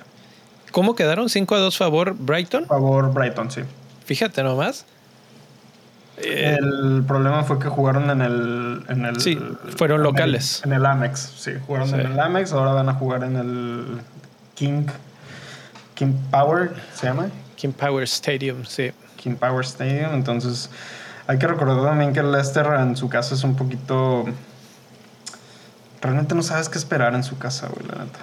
¿Cómo 0.72 0.96
quedaron? 0.96 1.28
¿5 1.28 1.56
a 1.56 1.60
2 1.60 1.78
favor 1.78 2.16
Brighton? 2.18 2.66
Favor 2.66 3.14
Brighton, 3.14 3.52
sí. 3.52 3.62
Fíjate 4.04 4.42
nomás. 4.42 4.88
El 6.18 7.04
problema 7.06 7.44
fue 7.44 7.60
que 7.60 7.68
jugaron 7.68 8.10
en 8.10 8.22
el. 8.22 8.86
En 8.88 9.06
el 9.06 9.20
sí, 9.20 9.38
fueron 9.76 10.02
locales. 10.02 10.62
en 10.64 10.74
el 10.74 10.86
Amex, 10.86 11.20
sí. 11.38 11.52
Jugaron 11.68 11.94
en 11.94 12.12
el 12.12 12.20
Amex, 12.20 12.54
ahora 12.54 12.74
van 12.74 12.90
a 12.90 12.94
jugar 12.94 13.24
en 13.24 13.36
el 13.36 14.02
King. 14.56 14.86
King 15.94 16.14
Power, 16.32 16.72
¿se 16.94 17.08
llama? 17.08 17.30
King 17.56 17.72
Power 17.72 18.04
Stadium, 18.04 18.66
sí. 18.66 18.92
King 19.18 19.36
Power 19.36 19.64
Stadium. 19.66 20.14
Entonces, 20.14 20.70
hay 21.28 21.38
que 21.38 21.48
recordar 21.48 21.84
también 21.84 22.14
que 22.14 22.20
el 22.20 22.32
Leicester 22.32 22.66
en 22.80 22.96
su 22.96 23.10
casa 23.10 23.36
es 23.36 23.44
un 23.44 23.56
poquito. 23.56 24.26
Realmente 26.02 26.36
no 26.36 26.44
sabes 26.44 26.70
qué 26.70 26.78
esperar 26.78 27.16
en 27.16 27.24
su 27.24 27.38
casa, 27.38 27.68
güey, 27.68 27.88
la 27.88 28.04
neta. 28.04 28.20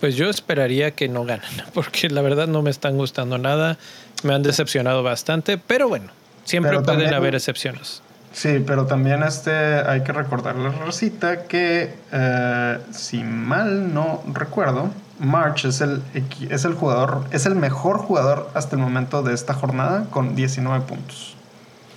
Pues 0.00 0.14
yo 0.14 0.30
esperaría 0.30 0.92
que 0.92 1.08
no 1.08 1.24
ganen, 1.24 1.50
porque 1.74 2.08
la 2.08 2.22
verdad 2.22 2.46
no 2.46 2.62
me 2.62 2.70
están 2.70 2.96
gustando 2.96 3.36
nada. 3.38 3.78
Me 4.22 4.34
han 4.34 4.42
decepcionado 4.42 5.02
bastante, 5.02 5.58
pero 5.58 5.88
bueno, 5.88 6.10
Siempre 6.48 6.80
pueden 6.80 7.12
haber 7.12 7.34
excepciones. 7.34 8.00
Sí, 8.32 8.62
pero 8.66 8.86
también 8.86 9.22
este, 9.22 9.50
hay 9.50 10.02
que 10.02 10.12
recordarle 10.12 10.68
a 10.68 10.72
Rosita 10.72 11.44
que, 11.44 11.94
eh, 12.10 12.78
si 12.90 13.22
mal 13.22 13.92
no 13.92 14.22
recuerdo, 14.32 14.90
March 15.18 15.66
es 15.66 15.82
el, 15.82 16.02
es 16.48 16.64
el 16.64 16.72
jugador, 16.74 17.24
es 17.32 17.44
el 17.44 17.54
mejor 17.54 17.98
jugador 17.98 18.48
hasta 18.54 18.76
el 18.76 18.82
momento 18.82 19.22
de 19.22 19.34
esta 19.34 19.52
jornada 19.52 20.06
con 20.10 20.34
19 20.34 20.86
puntos. 20.86 21.34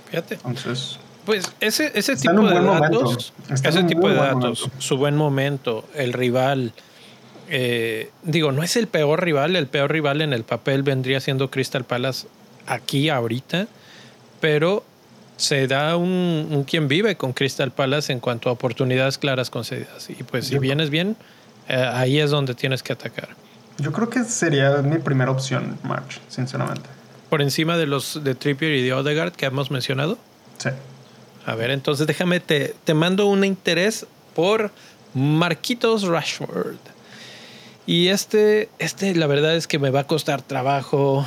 Fíjate. 0.09 0.35
Entonces. 0.35 0.99
Pues 1.25 1.53
ese, 1.61 1.91
ese 1.93 2.17
tipo 2.17 2.41
de 2.41 2.59
datos, 2.59 3.33
ese 3.49 3.83
tipo 3.83 4.09
de 4.09 4.15
datos, 4.15 4.69
su 4.79 4.97
buen 4.97 5.15
momento, 5.15 5.85
el 5.95 6.11
rival, 6.11 6.73
eh, 7.47 8.09
digo, 8.23 8.51
no 8.51 8.63
es 8.63 8.75
el 8.75 8.87
peor 8.87 9.23
rival, 9.23 9.55
el 9.55 9.67
peor 9.67 9.91
rival 9.91 10.21
en 10.21 10.33
el 10.33 10.43
papel 10.43 10.83
vendría 10.83 11.21
siendo 11.21 11.51
Crystal 11.51 11.83
Palace 11.83 12.27
aquí 12.65 13.09
ahorita 13.09 13.67
pero 14.41 14.83
se 15.37 15.67
da 15.67 15.95
un, 15.95 16.65
quien 16.67 16.87
vive 16.87 17.15
con 17.15 17.31
Crystal 17.31 17.71
Palace 17.71 18.11
en 18.11 18.19
cuanto 18.19 18.49
a 18.49 18.51
oportunidades 18.51 19.17
claras 19.17 19.49
concedidas. 19.49 20.09
Y 20.09 20.23
pues 20.23 20.47
si 20.47 20.59
vienes 20.59 20.89
bien, 20.89 21.15
eh, 21.69 21.75
ahí 21.75 22.19
es 22.19 22.29
donde 22.29 22.53
tienes 22.53 22.83
que 22.83 22.93
atacar. 22.93 23.29
Yo 23.77 23.91
creo 23.91 24.09
que 24.09 24.23
sería 24.25 24.77
mi 24.81 24.99
primera 24.99 25.31
opción, 25.31 25.79
March, 25.83 26.19
sinceramente. 26.27 26.89
Por 27.29 27.41
encima 27.41 27.77
de 27.77 27.87
los 27.87 28.23
de 28.23 28.35
Trippier 28.35 28.73
y 28.73 28.83
de 28.83 28.93
Odegaard 28.93 29.31
que 29.31 29.45
hemos 29.45 29.71
mencionado. 29.71 30.17
Sí. 30.57 30.69
A 31.45 31.55
ver, 31.55 31.71
entonces 31.71 32.05
déjame, 32.05 32.39
te, 32.39 32.75
te 32.83 32.93
mando 32.93 33.25
un 33.25 33.43
interés 33.43 34.05
por 34.35 34.71
Marquitos 35.13 36.03
Rashford. 36.03 36.77
Y 37.87 38.09
este, 38.09 38.69
este, 38.77 39.15
la 39.15 39.27
verdad 39.27 39.55
es 39.55 39.67
que 39.67 39.79
me 39.79 39.89
va 39.89 40.01
a 40.01 40.07
costar 40.07 40.41
trabajo. 40.41 41.25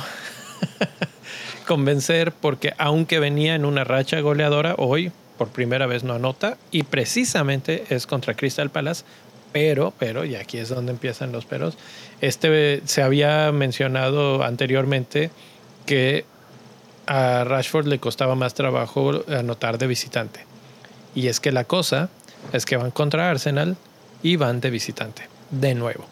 convencer 1.65 2.31
porque 2.31 2.73
aunque 2.77 3.19
venía 3.19 3.55
en 3.55 3.65
una 3.65 3.83
racha 3.83 4.19
goleadora, 4.21 4.75
hoy 4.77 5.11
por 5.37 5.49
primera 5.49 5.85
vez 5.85 6.03
no 6.03 6.13
anota 6.13 6.57
y 6.71 6.83
precisamente 6.83 7.85
es 7.89 8.07
contra 8.07 8.35
Crystal 8.35 8.69
Palace, 8.69 9.03
pero, 9.51 9.93
pero, 9.97 10.25
y 10.25 10.35
aquí 10.35 10.57
es 10.57 10.69
donde 10.69 10.91
empiezan 10.91 11.31
los 11.31 11.45
peros, 11.45 11.77
este 12.21 12.81
se 12.85 13.01
había 13.01 13.51
mencionado 13.51 14.43
anteriormente 14.43 15.29
que 15.85 16.25
a 17.07 17.43
Rashford 17.43 17.87
le 17.87 17.99
costaba 17.99 18.35
más 18.35 18.53
trabajo 18.53 19.23
anotar 19.27 19.77
de 19.77 19.87
visitante. 19.87 20.41
Y 21.13 21.27
es 21.27 21.39
que 21.39 21.51
la 21.51 21.63
cosa 21.63 22.09
es 22.51 22.65
que 22.65 22.77
van 22.77 22.91
contra 22.91 23.29
Arsenal 23.29 23.77
y 24.23 24.35
van 24.35 24.59
de 24.59 24.69
visitante, 24.69 25.29
de 25.51 25.75
nuevo. 25.75 26.05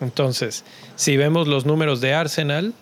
Entonces, 0.00 0.64
si 0.96 1.16
vemos 1.16 1.46
los 1.46 1.66
números 1.66 2.00
de 2.00 2.14
Arsenal, 2.14 2.74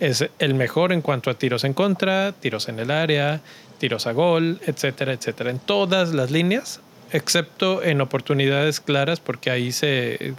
es 0.00 0.28
el 0.38 0.54
mejor 0.54 0.92
en 0.92 1.02
cuanto 1.02 1.30
a 1.30 1.34
tiros 1.34 1.64
en 1.64 1.74
contra, 1.74 2.32
tiros 2.32 2.68
en 2.68 2.78
el 2.78 2.90
área, 2.90 3.40
tiros 3.78 4.06
a 4.06 4.12
gol, 4.12 4.60
etcétera, 4.66 5.12
etcétera. 5.12 5.50
En 5.50 5.58
todas 5.58 6.12
las 6.12 6.30
líneas, 6.30 6.80
excepto 7.12 7.82
en 7.82 8.00
oportunidades 8.00 8.80
claras, 8.80 9.20
porque 9.20 9.50
ahí 9.50 9.72
se 9.72 10.34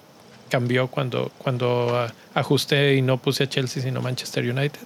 cambió 0.49 0.87
cuando, 0.87 1.31
cuando 1.37 2.07
ajusté 2.33 2.95
y 2.95 3.01
no 3.01 3.17
puse 3.17 3.43
a 3.43 3.49
Chelsea 3.49 3.83
sino 3.83 4.01
Manchester 4.01 4.43
United. 4.49 4.79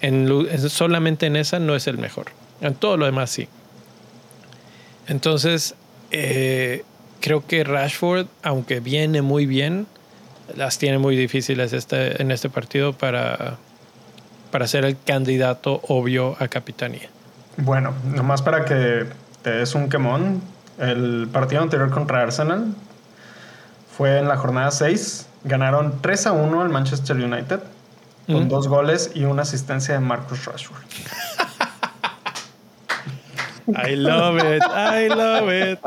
En, 0.00 0.28
solamente 0.68 1.26
en 1.26 1.36
esa 1.36 1.58
no 1.58 1.74
es 1.74 1.86
el 1.86 1.98
mejor. 1.98 2.26
En 2.60 2.74
todo 2.74 2.96
lo 2.96 3.06
demás 3.06 3.30
sí. 3.30 3.48
Entonces, 5.08 5.74
eh, 6.10 6.84
creo 7.20 7.46
que 7.46 7.64
Rashford, 7.64 8.26
aunque 8.42 8.80
viene 8.80 9.22
muy 9.22 9.46
bien, 9.46 9.86
las 10.54 10.78
tiene 10.78 10.98
muy 10.98 11.16
difíciles 11.16 11.72
este, 11.72 12.20
en 12.20 12.30
este 12.30 12.48
partido 12.48 12.92
para, 12.92 13.58
para 14.56 14.66
ser 14.66 14.86
el 14.86 14.96
candidato 14.98 15.82
obvio 15.86 16.34
a 16.40 16.48
capitanía. 16.48 17.10
Bueno, 17.58 17.92
nomás 18.14 18.40
para 18.40 18.64
que 18.64 19.04
te 19.42 19.50
des 19.50 19.74
un 19.74 19.90
quemón, 19.90 20.40
el 20.78 21.28
partido 21.30 21.60
anterior 21.60 21.90
contra 21.90 22.22
Arsenal 22.22 22.74
fue 23.94 24.18
en 24.18 24.26
la 24.28 24.38
jornada 24.38 24.70
6. 24.70 25.26
Ganaron 25.44 26.00
3 26.00 26.28
a 26.28 26.32
1 26.32 26.62
al 26.62 26.70
Manchester 26.70 27.16
United 27.16 27.60
con 28.26 28.48
dos 28.48 28.66
goles 28.66 29.10
y 29.12 29.24
una 29.24 29.42
asistencia 29.42 29.92
de 29.92 30.00
Marcus 30.00 30.46
Rashford. 30.46 30.82
I 33.86 33.94
love 33.94 34.38
it, 34.38 34.62
I 34.62 35.08
love 35.10 35.52
it. 35.52 35.80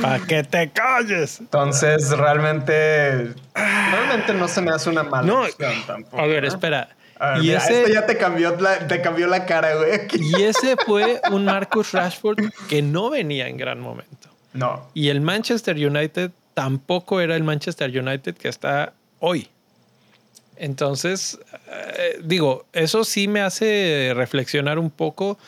Para 0.00 0.18
que 0.20 0.42
te 0.44 0.70
calles. 0.70 1.40
Entonces, 1.40 2.08
realmente, 2.16 3.34
realmente 3.54 4.32
no 4.32 4.48
se 4.48 4.62
me 4.62 4.70
hace 4.70 4.88
una 4.88 5.02
mala 5.02 5.26
no, 5.26 5.42
opción 5.42 5.74
tampoco. 5.86 6.22
A 6.22 6.26
ver, 6.26 6.46
espera 6.46 6.88
y 7.40 7.50
ese, 7.50 7.82
esto 7.82 7.92
ya 7.92 8.06
te 8.06 8.16
cambió, 8.16 8.56
la, 8.56 8.86
te 8.86 9.00
cambió 9.00 9.26
la 9.26 9.46
cara, 9.46 9.76
güey. 9.76 10.00
Y 10.12 10.42
ese 10.42 10.76
fue 10.76 11.20
un 11.30 11.44
Marcus 11.44 11.92
Rashford 11.92 12.38
que 12.68 12.82
no 12.82 13.10
venía 13.10 13.48
en 13.48 13.56
gran 13.56 13.80
momento. 13.80 14.28
No. 14.52 14.88
Y 14.94 15.08
el 15.08 15.20
Manchester 15.20 15.76
United 15.76 16.30
tampoco 16.54 17.20
era 17.20 17.36
el 17.36 17.44
Manchester 17.44 17.96
United 17.96 18.34
que 18.36 18.48
está 18.48 18.92
hoy. 19.20 19.48
Entonces, 20.56 21.38
eh, 21.70 22.20
digo, 22.22 22.66
eso 22.72 23.04
sí 23.04 23.28
me 23.28 23.40
hace 23.40 24.12
reflexionar 24.14 24.78
un 24.78 24.90
poco. 24.90 25.38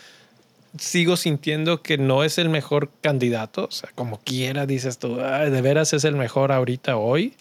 Sigo 0.78 1.16
sintiendo 1.16 1.82
que 1.82 1.98
no 1.98 2.24
es 2.24 2.38
el 2.38 2.48
mejor 2.48 2.90
candidato. 3.00 3.66
O 3.66 3.70
sea, 3.70 3.90
como 3.94 4.20
quiera, 4.20 4.66
dices 4.66 4.98
tú, 4.98 5.16
de 5.16 5.60
veras 5.60 5.92
es 5.92 6.04
el 6.04 6.16
mejor 6.16 6.50
ahorita 6.52 6.96
hoy. 6.96 7.34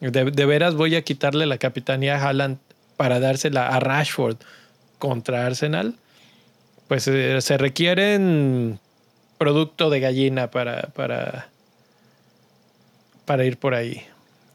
De, 0.00 0.24
de, 0.30 0.46
veras 0.46 0.74
voy 0.74 0.96
a 0.96 1.02
quitarle 1.02 1.44
la 1.44 1.58
capitanía 1.58 2.16
a 2.16 2.28
Haaland 2.28 2.58
para 3.00 3.18
dársela 3.18 3.68
a 3.68 3.80
Rashford 3.80 4.36
contra 4.98 5.46
Arsenal, 5.46 5.94
pues 6.86 7.08
eh, 7.08 7.40
se 7.40 7.56
requieren 7.56 8.78
producto 9.38 9.88
de 9.88 10.00
gallina 10.00 10.50
para, 10.50 10.90
para, 10.94 11.48
para 13.24 13.46
ir 13.46 13.58
por 13.58 13.72
ahí. 13.72 14.06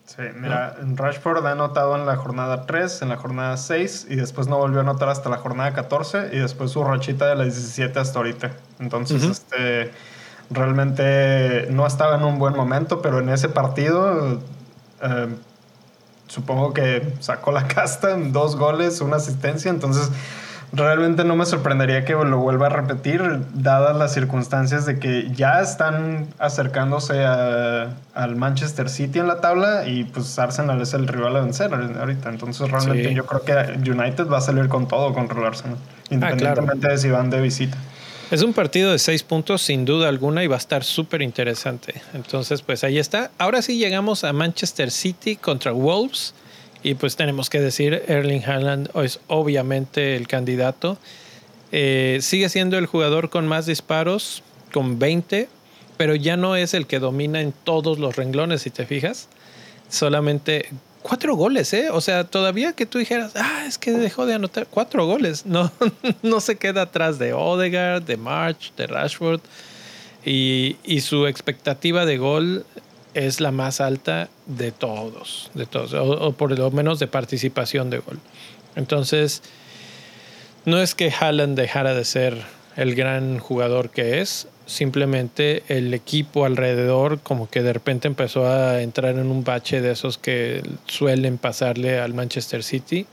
Sí, 0.05 0.21
mira, 0.35 0.77
Rashford 0.79 1.43
ha 1.47 1.53
anotado 1.53 1.95
en 1.95 2.05
la 2.05 2.17
jornada 2.17 2.67
3, 2.67 3.01
en 3.01 3.09
la 3.09 3.17
jornada 3.17 3.57
6 3.57 4.05
y 4.11 4.15
después 4.15 4.47
no 4.47 4.59
volvió 4.59 4.77
a 4.77 4.81
anotar 4.81 5.09
hasta 5.09 5.27
la 5.27 5.37
jornada 5.37 5.73
14 5.73 6.29
y 6.31 6.37
después 6.37 6.69
su 6.69 6.83
rachita 6.83 7.25
de 7.25 7.35
la 7.37 7.45
17 7.45 7.97
hasta 7.97 8.19
ahorita. 8.19 8.51
Entonces, 8.79 9.23
este 9.23 9.91
realmente 10.51 11.65
no 11.71 11.87
estaba 11.87 12.17
en 12.17 12.23
un 12.23 12.37
buen 12.37 12.55
momento, 12.55 13.01
pero 13.01 13.17
en 13.17 13.29
ese 13.29 13.49
partido 13.49 14.39
eh, 15.01 15.35
supongo 16.27 16.73
que 16.73 17.13
sacó 17.19 17.51
la 17.51 17.67
casta, 17.67 18.15
dos 18.17 18.55
goles, 18.55 19.01
una 19.01 19.17
asistencia, 19.17 19.69
entonces 19.69 20.11
realmente 20.75 21.23
no 21.23 21.35
me 21.35 21.45
sorprendería 21.45 22.05
que 22.05 22.13
lo 22.13 22.37
vuelva 22.37 22.67
a 22.67 22.69
repetir, 22.69 23.21
dadas 23.53 23.95
las 23.95 24.13
circunstancias 24.13 24.85
de 24.85 24.99
que 24.99 25.31
ya 25.31 25.61
están 25.61 26.27
acercándose 26.39 27.25
al 27.25 28.35
Manchester 28.35 28.89
City 28.89 29.19
en 29.19 29.27
la 29.27 29.41
tabla 29.41 29.87
y 29.87 30.03
pues 30.05 30.37
Arsenal 30.37 30.81
es 30.81 30.93
el 30.93 31.07
rival 31.07 31.35
a 31.35 31.41
vencer 31.41 31.73
ahorita. 31.73 32.29
Entonces 32.29 32.69
realmente 32.69 33.13
yo 33.13 33.25
creo 33.25 33.43
que 33.43 33.89
United 33.89 34.27
va 34.27 34.39
a 34.39 34.41
salir 34.41 34.67
con 34.67 34.87
todo 34.87 35.13
contra 35.13 35.39
el 35.39 35.45
Arsenal, 35.45 35.77
ah, 35.79 36.07
independientemente 36.09 36.89
de 36.89 36.97
si 36.97 37.09
van 37.09 37.29
de 37.29 37.41
visita. 37.41 37.77
Es 38.31 38.41
un 38.41 38.53
partido 38.53 38.91
de 38.91 38.97
seis 38.97 39.21
puntos 39.21 39.61
sin 39.61 39.85
duda 39.85 40.09
alguna 40.09 40.43
y 40.43 40.47
va 40.47 40.55
a 40.55 40.57
estar 40.57 40.83
súper 40.83 41.21
interesante. 41.21 42.01
Entonces 42.15 42.63
pues 42.63 42.83
ahí 42.83 42.97
está. 42.97 43.29
Ahora 43.37 43.61
sí 43.61 43.77
llegamos 43.77 44.23
a 44.23 44.33
Manchester 44.33 44.89
City 44.89 45.35
contra 45.35 45.71
Wolves. 45.71 46.33
Y 46.81 46.95
pues 46.95 47.15
tenemos 47.15 47.49
que 47.49 47.59
decir, 47.59 48.03
Erling 48.07 48.43
Haaland 48.43 48.89
es 49.03 49.19
obviamente 49.27 50.15
el 50.15 50.27
candidato. 50.27 50.97
Eh, 51.71 52.19
sigue 52.21 52.49
siendo 52.49 52.77
el 52.77 52.85
jugador 52.87 53.29
con 53.29 53.47
más 53.47 53.65
disparos, 53.65 54.43
con 54.71 54.99
20, 54.99 55.47
pero 55.97 56.15
ya 56.15 56.37
no 56.37 56.55
es 56.55 56.73
el 56.73 56.87
que 56.87 56.99
domina 56.99 57.41
en 57.41 57.53
todos 57.63 57.99
los 57.99 58.15
renglones, 58.15 58.63
si 58.63 58.69
te 58.69 58.85
fijas. 58.85 59.29
Solamente 59.89 60.69
cuatro 61.07 61.35
goles, 61.35 61.71
¿eh? 61.73 61.91
O 61.91 62.01
sea, 62.01 62.23
todavía 62.23 62.73
que 62.73 62.87
tú 62.87 62.97
dijeras, 62.97 63.33
ah, 63.35 63.65
es 63.67 63.77
que 63.77 63.91
dejó 63.91 64.25
de 64.25 64.33
anotar 64.33 64.65
cuatro 64.65 65.05
goles. 65.05 65.45
No, 65.45 65.71
no 66.23 66.39
se 66.39 66.55
queda 66.55 66.81
atrás 66.81 67.19
de 67.19 67.33
Odegaard, 67.33 68.01
de 68.01 68.17
March, 68.17 68.73
de 68.75 68.87
Rashford. 68.87 69.39
Y, 70.25 70.77
y 70.83 71.01
su 71.01 71.27
expectativa 71.27 72.07
de 72.07 72.17
gol 72.17 72.65
es 73.13 73.39
la 73.39 73.51
más 73.51 73.81
alta 73.81 74.29
de 74.47 74.71
todos, 74.71 75.51
de 75.53 75.67
todos, 75.67 75.93
o, 75.93 76.31
por 76.31 76.57
lo 76.57 76.71
menos 76.71 76.97
de 76.97 77.05
participación 77.05 77.91
de 77.91 77.99
gol. 77.99 78.19
Entonces, 78.75 79.43
no 80.65 80.81
es 80.81 80.95
que 80.95 81.11
Haaland 81.11 81.55
dejara 81.55 81.93
de 81.93 82.03
ser 82.03 82.41
el 82.75 82.95
gran 82.95 83.37
jugador 83.37 83.91
que 83.91 84.21
es, 84.21 84.47
simplemente 84.65 85.63
el 85.67 85.93
equipo 85.93 86.45
alrededor 86.45 87.19
como 87.19 87.49
que 87.49 87.61
de 87.61 87.73
repente 87.73 88.07
empezó 88.07 88.47
a 88.47 88.81
entrar 88.81 89.17
en 89.17 89.27
un 89.27 89.43
bache 89.43 89.81
de 89.81 89.91
esos 89.91 90.17
que 90.17 90.63
suelen 90.87 91.37
pasarle 91.37 91.99
al 91.99 92.13
Manchester 92.13 92.63
City. 92.63 93.05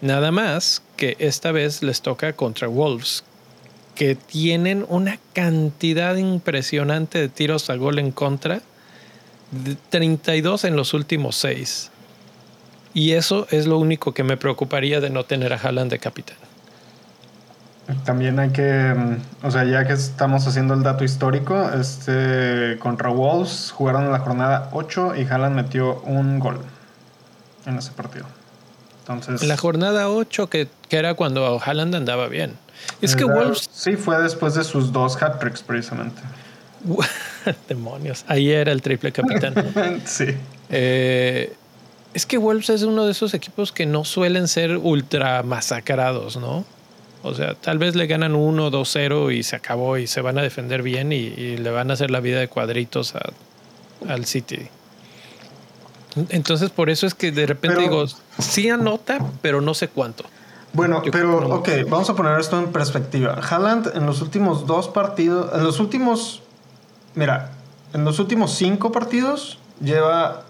Nada 0.00 0.30
más 0.30 0.82
que 0.96 1.16
esta 1.18 1.52
vez 1.52 1.82
les 1.82 2.02
toca 2.02 2.34
contra 2.34 2.68
Wolves, 2.68 3.24
que 3.94 4.14
tienen 4.14 4.86
una 4.88 5.18
cantidad 5.32 6.16
impresionante 6.16 7.18
de 7.18 7.28
tiros 7.28 7.68
a 7.70 7.76
gol 7.76 7.98
en 7.98 8.12
contra 8.12 8.62
32 9.90 10.64
en 10.64 10.76
los 10.76 10.94
últimos 10.94 11.36
6. 11.36 11.90
Y 12.94 13.12
eso 13.12 13.46
es 13.50 13.66
lo 13.66 13.78
único 13.78 14.12
que 14.12 14.24
me 14.24 14.36
preocuparía 14.36 15.00
de 15.00 15.10
no 15.10 15.24
tener 15.24 15.52
a 15.52 15.56
Haaland 15.56 15.90
de 15.90 15.98
capitán. 15.98 16.47
También 18.04 18.38
hay 18.38 18.50
que, 18.50 18.94
mm, 18.94 19.46
o 19.46 19.50
sea, 19.50 19.64
ya 19.64 19.86
que 19.86 19.94
estamos 19.94 20.46
haciendo 20.46 20.74
el 20.74 20.82
dato 20.82 21.04
histórico, 21.04 21.70
este, 21.70 22.78
contra 22.80 23.08
Wolves 23.08 23.72
jugaron 23.74 24.04
en 24.04 24.12
la 24.12 24.18
jornada 24.18 24.68
8 24.72 25.14
y 25.16 25.24
Haaland 25.24 25.56
metió 25.56 26.00
un 26.02 26.38
gol 26.38 26.58
en 27.64 27.78
ese 27.78 27.92
partido. 27.92 28.26
Entonces, 29.00 29.42
la 29.48 29.56
jornada 29.56 30.10
8, 30.10 30.50
que, 30.50 30.68
era 30.90 31.14
cuando 31.14 31.60
Haaland 31.64 31.94
andaba 31.94 32.28
bien. 32.28 32.56
Es 33.00 33.16
que 33.16 33.24
Wolves... 33.24 33.68
Sí, 33.72 33.96
fue 33.96 34.20
después 34.20 34.54
de 34.54 34.64
sus 34.64 34.92
dos 34.92 35.20
hat-tricks 35.20 35.62
precisamente. 35.62 36.20
Demonios. 37.68 38.24
Ahí 38.28 38.50
era 38.50 38.70
el 38.70 38.82
triple 38.82 39.12
capitán. 39.12 39.54
sí. 40.04 40.26
Eh, 40.68 41.54
es 42.12 42.26
que 42.26 42.36
Wolves 42.36 42.68
es 42.68 42.82
uno 42.82 43.06
de 43.06 43.12
esos 43.12 43.32
equipos 43.32 43.72
que 43.72 43.86
no 43.86 44.04
suelen 44.04 44.46
ser 44.46 44.76
ultra 44.76 45.42
masacrados, 45.42 46.36
¿no? 46.36 46.64
O 47.22 47.34
sea, 47.34 47.54
tal 47.54 47.78
vez 47.78 47.96
le 47.96 48.06
ganan 48.06 48.34
1, 48.34 48.70
2, 48.70 48.88
0 48.88 49.30
y 49.30 49.42
se 49.42 49.56
acabó 49.56 49.98
y 49.98 50.06
se 50.06 50.20
van 50.20 50.38
a 50.38 50.42
defender 50.42 50.82
bien 50.82 51.12
y, 51.12 51.56
le 51.56 51.70
van 51.70 51.90
a 51.90 51.94
hacer 51.94 52.10
la 52.10 52.20
vida 52.20 52.38
de 52.38 52.48
cuadritos 52.48 53.14
al 54.08 54.24
City. 54.24 54.68
Entonces, 56.30 56.70
por 56.70 56.90
eso 56.90 57.06
es 57.06 57.14
que 57.14 57.32
de 57.32 57.46
repente 57.46 57.80
digo, 57.80 58.04
sí 58.38 58.68
anota, 58.70 59.18
pero 59.42 59.60
no 59.60 59.74
sé 59.74 59.88
cuánto. 59.88 60.24
Bueno, 60.72 61.02
pero, 61.10 61.56
ok, 61.56 61.68
vamos 61.88 62.10
a 62.10 62.14
poner 62.14 62.38
esto 62.38 62.58
en 62.58 62.70
perspectiva. 62.72 63.40
Haaland 63.40 63.96
en 63.96 64.06
los 64.06 64.20
últimos 64.20 64.66
dos 64.66 64.88
partidos, 64.88 65.50
en 65.54 65.64
los 65.64 65.80
últimos 65.80 66.42
Mira, 67.18 67.50
en 67.94 68.04
los 68.04 68.20
últimos 68.20 68.52
cinco 68.52 68.92
partidos 68.92 69.58
lleva 69.80 70.44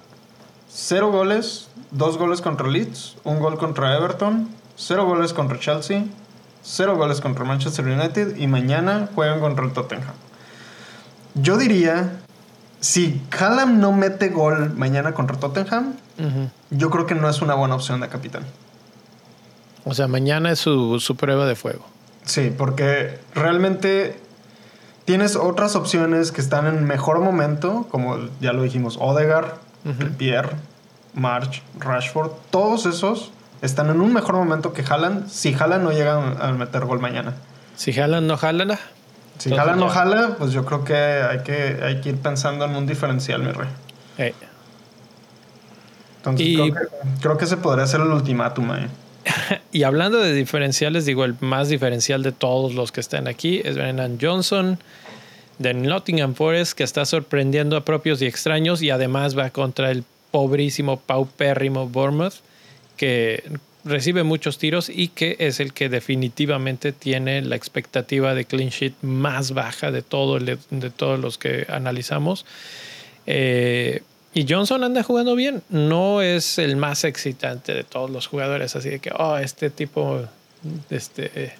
cero 0.68 1.10
goles, 1.10 1.68
dos 1.90 2.18
goles 2.18 2.42
contra 2.42 2.68
Leeds, 2.68 3.16
un 3.24 3.40
gol 3.40 3.56
contra 3.56 3.96
Everton, 3.96 4.50
cero 4.76 5.06
goles 5.06 5.32
contra 5.32 5.58
Chelsea, 5.58 6.04
cero 6.62 6.96
goles 6.96 7.20
contra 7.20 7.44
Manchester 7.44 7.84
United 7.84 8.36
y 8.36 8.46
mañana 8.46 9.08
juegan 9.14 9.40
contra 9.40 9.64
el 9.64 9.72
Tottenham. 9.72 10.14
Yo 11.34 11.56
diría, 11.56 12.20
si 12.80 13.22
Callum 13.28 13.80
no 13.80 13.92
mete 13.92 14.28
gol 14.28 14.74
mañana 14.74 15.12
contra 15.12 15.38
Tottenham, 15.38 15.94
yo 16.70 16.90
creo 16.90 17.06
que 17.06 17.14
no 17.14 17.28
es 17.28 17.42
una 17.42 17.54
buena 17.54 17.74
opción 17.74 18.00
de 18.00 18.08
capitán. 18.08 18.42
O 19.84 19.94
sea, 19.94 20.08
mañana 20.08 20.50
es 20.50 20.58
su, 20.58 20.98
su 21.00 21.16
prueba 21.16 21.46
de 21.46 21.54
fuego. 21.54 21.86
Sí, 22.24 22.52
porque 22.56 23.18
realmente 23.34 24.20
Tienes 25.08 25.36
otras 25.36 25.74
opciones 25.74 26.32
que 26.32 26.42
están 26.42 26.66
en 26.66 26.84
mejor 26.84 27.20
momento, 27.20 27.86
como 27.90 28.18
ya 28.42 28.52
lo 28.52 28.62
dijimos, 28.62 28.98
Odegaard, 29.00 29.54
Pierre, 30.18 30.50
March, 31.14 31.62
Rashford, 31.78 32.30
todos 32.50 32.84
esos 32.84 33.32
están 33.62 33.90
en 33.90 34.00
un 34.00 34.12
mejor 34.12 34.34
momento 34.34 34.72
que 34.72 34.82
Haaland 34.82 35.28
si 35.28 35.54
Haaland 35.54 35.84
no 35.84 35.92
llega 35.92 36.14
a 36.16 36.52
meter 36.52 36.84
gol 36.84 37.00
mañana. 37.00 37.34
Si 37.76 37.98
Haaland 37.98 38.26
no 38.26 38.36
jala. 38.36 38.78
Si 39.38 39.52
Haaland 39.52 39.80
no 39.80 39.88
jala, 39.88 40.36
pues 40.38 40.52
yo 40.52 40.64
creo 40.64 40.84
que 40.84 40.94
hay 40.94 41.40
que, 41.40 41.80
hay 41.82 42.00
que 42.00 42.10
ir 42.10 42.16
pensando 42.16 42.64
en 42.64 42.74
un 42.74 42.86
diferencial, 42.86 43.42
mi 43.42 43.52
rey. 43.52 43.68
Entonces 46.16 46.46
creo, 46.54 46.74
que, 46.74 47.20
creo, 47.20 47.38
que, 47.38 47.44
ese 47.44 47.56
podría 47.56 47.86
ser 47.86 48.00
el 48.00 48.08
ultimátum 48.08 48.70
ahí. 48.72 48.88
y 49.72 49.84
hablando 49.84 50.18
de 50.18 50.32
diferenciales, 50.32 51.06
digo, 51.06 51.24
el 51.24 51.36
más 51.40 51.68
diferencial 51.68 52.22
de 52.22 52.32
todos 52.32 52.74
los 52.74 52.92
que 52.92 53.00
están 53.00 53.28
aquí 53.28 53.62
es 53.64 53.76
Brennan 53.76 54.18
Johnson 54.20 54.78
de 55.58 55.74
Nottingham 55.74 56.34
Forest, 56.34 56.72
que 56.72 56.84
está 56.84 57.04
sorprendiendo 57.04 57.76
a 57.76 57.84
propios 57.84 58.22
y 58.22 58.26
extraños 58.26 58.82
y 58.82 58.90
además 58.90 59.36
va 59.36 59.50
contra 59.50 59.90
el 59.90 60.04
pobrísimo, 60.30 60.98
paupérrimo 60.98 61.88
Bournemouth, 61.88 62.34
que 62.98 63.42
recibe 63.84 64.22
muchos 64.22 64.58
tiros 64.58 64.90
y 64.90 65.08
que 65.08 65.36
es 65.38 65.60
el 65.60 65.72
que 65.72 65.88
definitivamente 65.88 66.92
tiene 66.92 67.42
la 67.42 67.56
expectativa 67.56 68.34
de 68.34 68.44
clean 68.44 68.68
sheet 68.68 68.94
más 69.02 69.52
baja 69.52 69.90
de, 69.90 70.02
todo, 70.02 70.38
de 70.38 70.90
todos 70.90 71.18
los 71.18 71.38
que 71.38 71.66
analizamos. 71.68 72.44
Eh, 73.26 74.02
y 74.34 74.46
Johnson 74.48 74.84
anda 74.84 75.02
jugando 75.02 75.34
bien. 75.34 75.62
No 75.68 76.22
es 76.22 76.58
el 76.58 76.76
más 76.76 77.04
excitante 77.04 77.74
de 77.74 77.84
todos 77.84 78.10
los 78.10 78.26
jugadores. 78.26 78.76
Así 78.76 78.90
de 78.90 78.98
que, 79.00 79.10
oh, 79.16 79.36
este 79.38 79.70
tipo 79.70 80.20
este, 80.90 81.54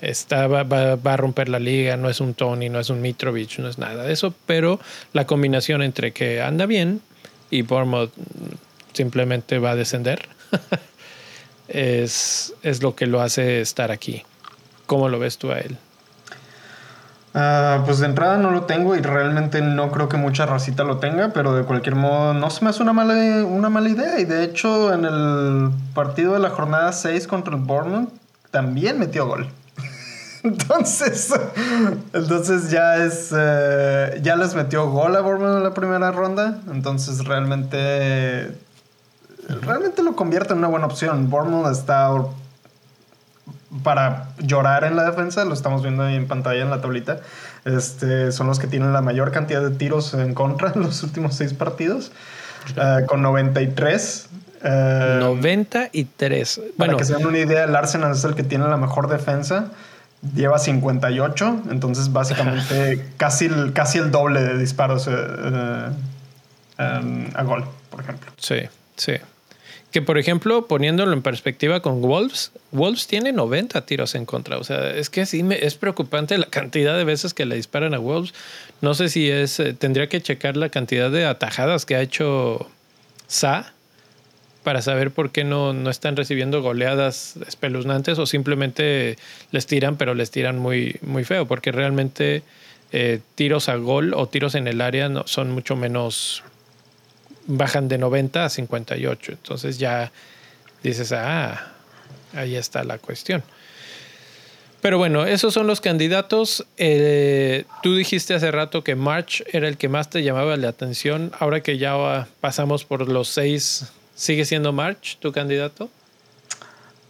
está, 0.00 0.46
va, 0.46 0.92
a 0.92 1.16
romper 1.16 1.48
la 1.48 1.58
liga. 1.58 1.96
No 1.96 2.08
es 2.08 2.20
un 2.20 2.34
Tony, 2.34 2.68
no 2.68 2.80
es 2.80 2.90
un 2.90 3.00
Mitrovic, 3.00 3.58
no 3.58 3.68
es 3.68 3.78
nada 3.78 4.04
de 4.04 4.12
eso. 4.12 4.34
Pero 4.46 4.80
la 5.12 5.26
combinación 5.26 5.82
entre 5.82 6.12
que 6.12 6.40
anda 6.40 6.66
bien 6.66 7.00
y 7.50 7.62
Bournemouth 7.62 8.12
simplemente 8.92 9.58
va 9.58 9.72
a 9.72 9.76
descender 9.76 10.28
es, 11.68 12.54
es 12.62 12.82
lo 12.82 12.94
que 12.94 13.06
lo 13.06 13.20
hace 13.20 13.60
estar 13.60 13.90
aquí. 13.90 14.24
¿Cómo 14.86 15.08
lo 15.08 15.18
ves 15.18 15.38
tú 15.38 15.50
a 15.50 15.58
él? 15.58 15.78
Ah, 17.34 17.82
pues 17.84 17.98
de 17.98 18.06
entrada 18.06 18.38
no 18.38 18.50
lo 18.50 18.62
tengo 18.62 18.96
y 18.96 19.00
realmente 19.00 19.60
no 19.60 19.92
creo 19.92 20.08
que 20.08 20.16
mucha 20.16 20.46
racita 20.46 20.82
lo 20.84 20.96
tenga, 20.96 21.28
pero 21.32 21.54
de 21.54 21.62
cualquier 21.62 21.94
modo 21.94 22.34
no 22.34 22.50
se 22.50 22.64
me 22.64 22.70
hace 22.70 22.82
una 22.82 22.92
mala, 22.92 23.44
una 23.44 23.68
mala 23.68 23.88
idea. 23.88 24.18
Y 24.18 24.24
de 24.24 24.44
hecho, 24.44 24.92
en 24.92 25.04
el 25.04 25.70
partido 25.94 26.32
de 26.32 26.40
la 26.40 26.50
jornada 26.50 26.92
6 26.92 27.26
contra 27.26 27.54
el 27.54 27.60
Bournemouth 27.62 28.10
también 28.50 28.98
metió 28.98 29.26
gol. 29.26 29.48
entonces, 30.42 31.32
entonces 32.12 32.70
ya 32.70 32.96
es. 32.96 33.32
Eh, 33.36 34.20
ya 34.22 34.36
les 34.36 34.54
metió 34.54 34.90
gol 34.90 35.14
a 35.14 35.20
Bournemouth 35.20 35.58
en 35.58 35.62
la 35.64 35.74
primera 35.74 36.10
ronda. 36.10 36.58
Entonces 36.72 37.24
realmente. 37.24 38.52
Realmente 39.48 40.02
lo 40.02 40.14
convierte 40.14 40.52
en 40.52 40.58
una 40.58 40.68
buena 40.68 40.86
opción. 40.86 41.30
Bournemouth 41.30 41.72
está 41.72 42.10
para 43.82 44.28
llorar 44.38 44.84
en 44.84 44.96
la 44.96 45.04
defensa, 45.04 45.44
lo 45.44 45.54
estamos 45.54 45.82
viendo 45.82 46.02
ahí 46.02 46.16
en 46.16 46.26
pantalla 46.26 46.62
en 46.62 46.70
la 46.70 46.80
tablita, 46.80 47.20
este, 47.64 48.32
son 48.32 48.46
los 48.46 48.58
que 48.58 48.66
tienen 48.66 48.92
la 48.92 49.02
mayor 49.02 49.30
cantidad 49.30 49.62
de 49.62 49.70
tiros 49.70 50.14
en 50.14 50.34
contra 50.34 50.72
en 50.74 50.82
los 50.82 51.02
últimos 51.02 51.34
seis 51.34 51.52
partidos, 51.54 52.10
uh, 52.76 53.06
con 53.06 53.22
93. 53.22 54.28
Uh, 54.62 55.20
93. 55.20 56.56
Para 56.56 56.72
bueno, 56.76 56.96
que 56.96 57.04
se 57.04 57.14
den 57.14 57.26
una 57.26 57.38
idea, 57.38 57.64
el 57.64 57.76
Arsenal 57.76 58.12
es 58.12 58.24
el 58.24 58.34
que 58.34 58.42
tiene 58.42 58.66
la 58.68 58.76
mejor 58.76 59.08
defensa. 59.08 59.70
Lleva 60.34 60.58
58, 60.58 61.62
entonces 61.70 62.12
básicamente 62.12 63.06
casi 63.18 63.44
el, 63.44 63.72
casi 63.72 63.98
el 63.98 64.10
doble 64.10 64.42
de 64.42 64.58
disparos 64.58 65.06
uh, 65.06 65.92
a 66.76 67.42
gol, 67.44 67.64
por 67.90 68.00
ejemplo. 68.00 68.32
Sí, 68.36 68.62
sí. 68.96 69.12
Que 69.98 70.02
por 70.02 70.16
ejemplo, 70.16 70.68
poniéndolo 70.68 71.12
en 71.12 71.22
perspectiva 71.22 71.80
con 71.80 72.00
Wolves, 72.00 72.52
Wolves 72.70 73.08
tiene 73.08 73.32
90 73.32 73.84
tiros 73.84 74.14
en 74.14 74.26
contra. 74.26 74.56
O 74.56 74.62
sea, 74.62 74.90
es 74.94 75.10
que 75.10 75.26
sí 75.26 75.42
me, 75.42 75.56
es 75.66 75.74
preocupante 75.74 76.38
la 76.38 76.46
cantidad 76.46 76.96
de 76.96 77.02
veces 77.02 77.34
que 77.34 77.44
le 77.46 77.56
disparan 77.56 77.94
a 77.94 77.98
Wolves. 77.98 78.32
No 78.80 78.94
sé 78.94 79.08
si 79.08 79.28
es, 79.28 79.58
eh, 79.58 79.72
tendría 79.72 80.08
que 80.08 80.20
checar 80.20 80.56
la 80.56 80.68
cantidad 80.68 81.10
de 81.10 81.24
atajadas 81.26 81.84
que 81.84 81.96
ha 81.96 82.00
hecho 82.00 82.70
Sa 83.26 83.72
para 84.62 84.82
saber 84.82 85.10
por 85.10 85.32
qué 85.32 85.42
no, 85.42 85.72
no 85.72 85.90
están 85.90 86.14
recibiendo 86.14 86.62
goleadas 86.62 87.34
espeluznantes 87.48 88.20
o 88.20 88.26
simplemente 88.26 89.18
les 89.50 89.66
tiran, 89.66 89.96
pero 89.96 90.14
les 90.14 90.30
tiran 90.30 90.60
muy, 90.60 90.98
muy 91.02 91.24
feo, 91.24 91.48
porque 91.48 91.72
realmente 91.72 92.44
eh, 92.92 93.18
tiros 93.34 93.68
a 93.68 93.74
gol 93.74 94.14
o 94.14 94.28
tiros 94.28 94.54
en 94.54 94.68
el 94.68 94.80
área 94.80 95.08
no, 95.08 95.26
son 95.26 95.50
mucho 95.50 95.74
menos 95.74 96.44
bajan 97.48 97.88
de 97.88 97.98
90 97.98 98.44
a 98.44 98.48
58. 98.48 99.32
Entonces 99.32 99.78
ya 99.78 100.12
dices, 100.84 101.10
ah, 101.10 101.72
ahí 102.34 102.54
está 102.54 102.84
la 102.84 102.98
cuestión. 102.98 103.42
Pero 104.80 104.96
bueno, 104.96 105.26
esos 105.26 105.52
son 105.52 105.66
los 105.66 105.80
candidatos. 105.80 106.64
Eh, 106.76 107.64
tú 107.82 107.96
dijiste 107.96 108.34
hace 108.34 108.52
rato 108.52 108.84
que 108.84 108.94
March 108.94 109.42
era 109.52 109.66
el 109.66 109.76
que 109.76 109.88
más 109.88 110.08
te 110.08 110.22
llamaba 110.22 110.56
la 110.56 110.68
atención. 110.68 111.32
Ahora 111.40 111.62
que 111.62 111.78
ya 111.78 112.28
pasamos 112.40 112.84
por 112.84 113.08
los 113.08 113.28
seis, 113.28 113.90
¿sigue 114.14 114.44
siendo 114.44 114.72
March 114.72 115.18
tu 115.18 115.32
candidato? 115.32 115.90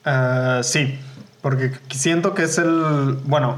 Uh, 0.07 0.63
sí, 0.63 0.99
porque 1.43 1.73
siento 1.91 2.33
que 2.35 2.45
es 2.45 2.57
el, 2.57 3.19
bueno, 3.25 3.57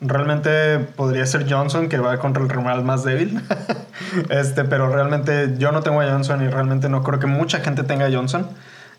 Realmente 0.00 0.78
podría 0.78 1.26
ser 1.26 1.50
Johnson, 1.50 1.88
que 1.88 1.98
va 1.98 2.18
contra 2.18 2.42
el 2.42 2.48
rival 2.48 2.84
más 2.84 3.04
débil. 3.04 3.40
este, 4.30 4.64
pero 4.64 4.88
realmente 4.92 5.54
yo 5.58 5.72
no 5.72 5.82
tengo 5.82 6.00
a 6.00 6.10
Johnson 6.10 6.42
y 6.44 6.48
realmente 6.48 6.88
no 6.88 7.02
creo 7.02 7.18
que 7.18 7.26
mucha 7.26 7.60
gente 7.60 7.82
tenga 7.82 8.06
a 8.06 8.10
Johnson. 8.10 8.48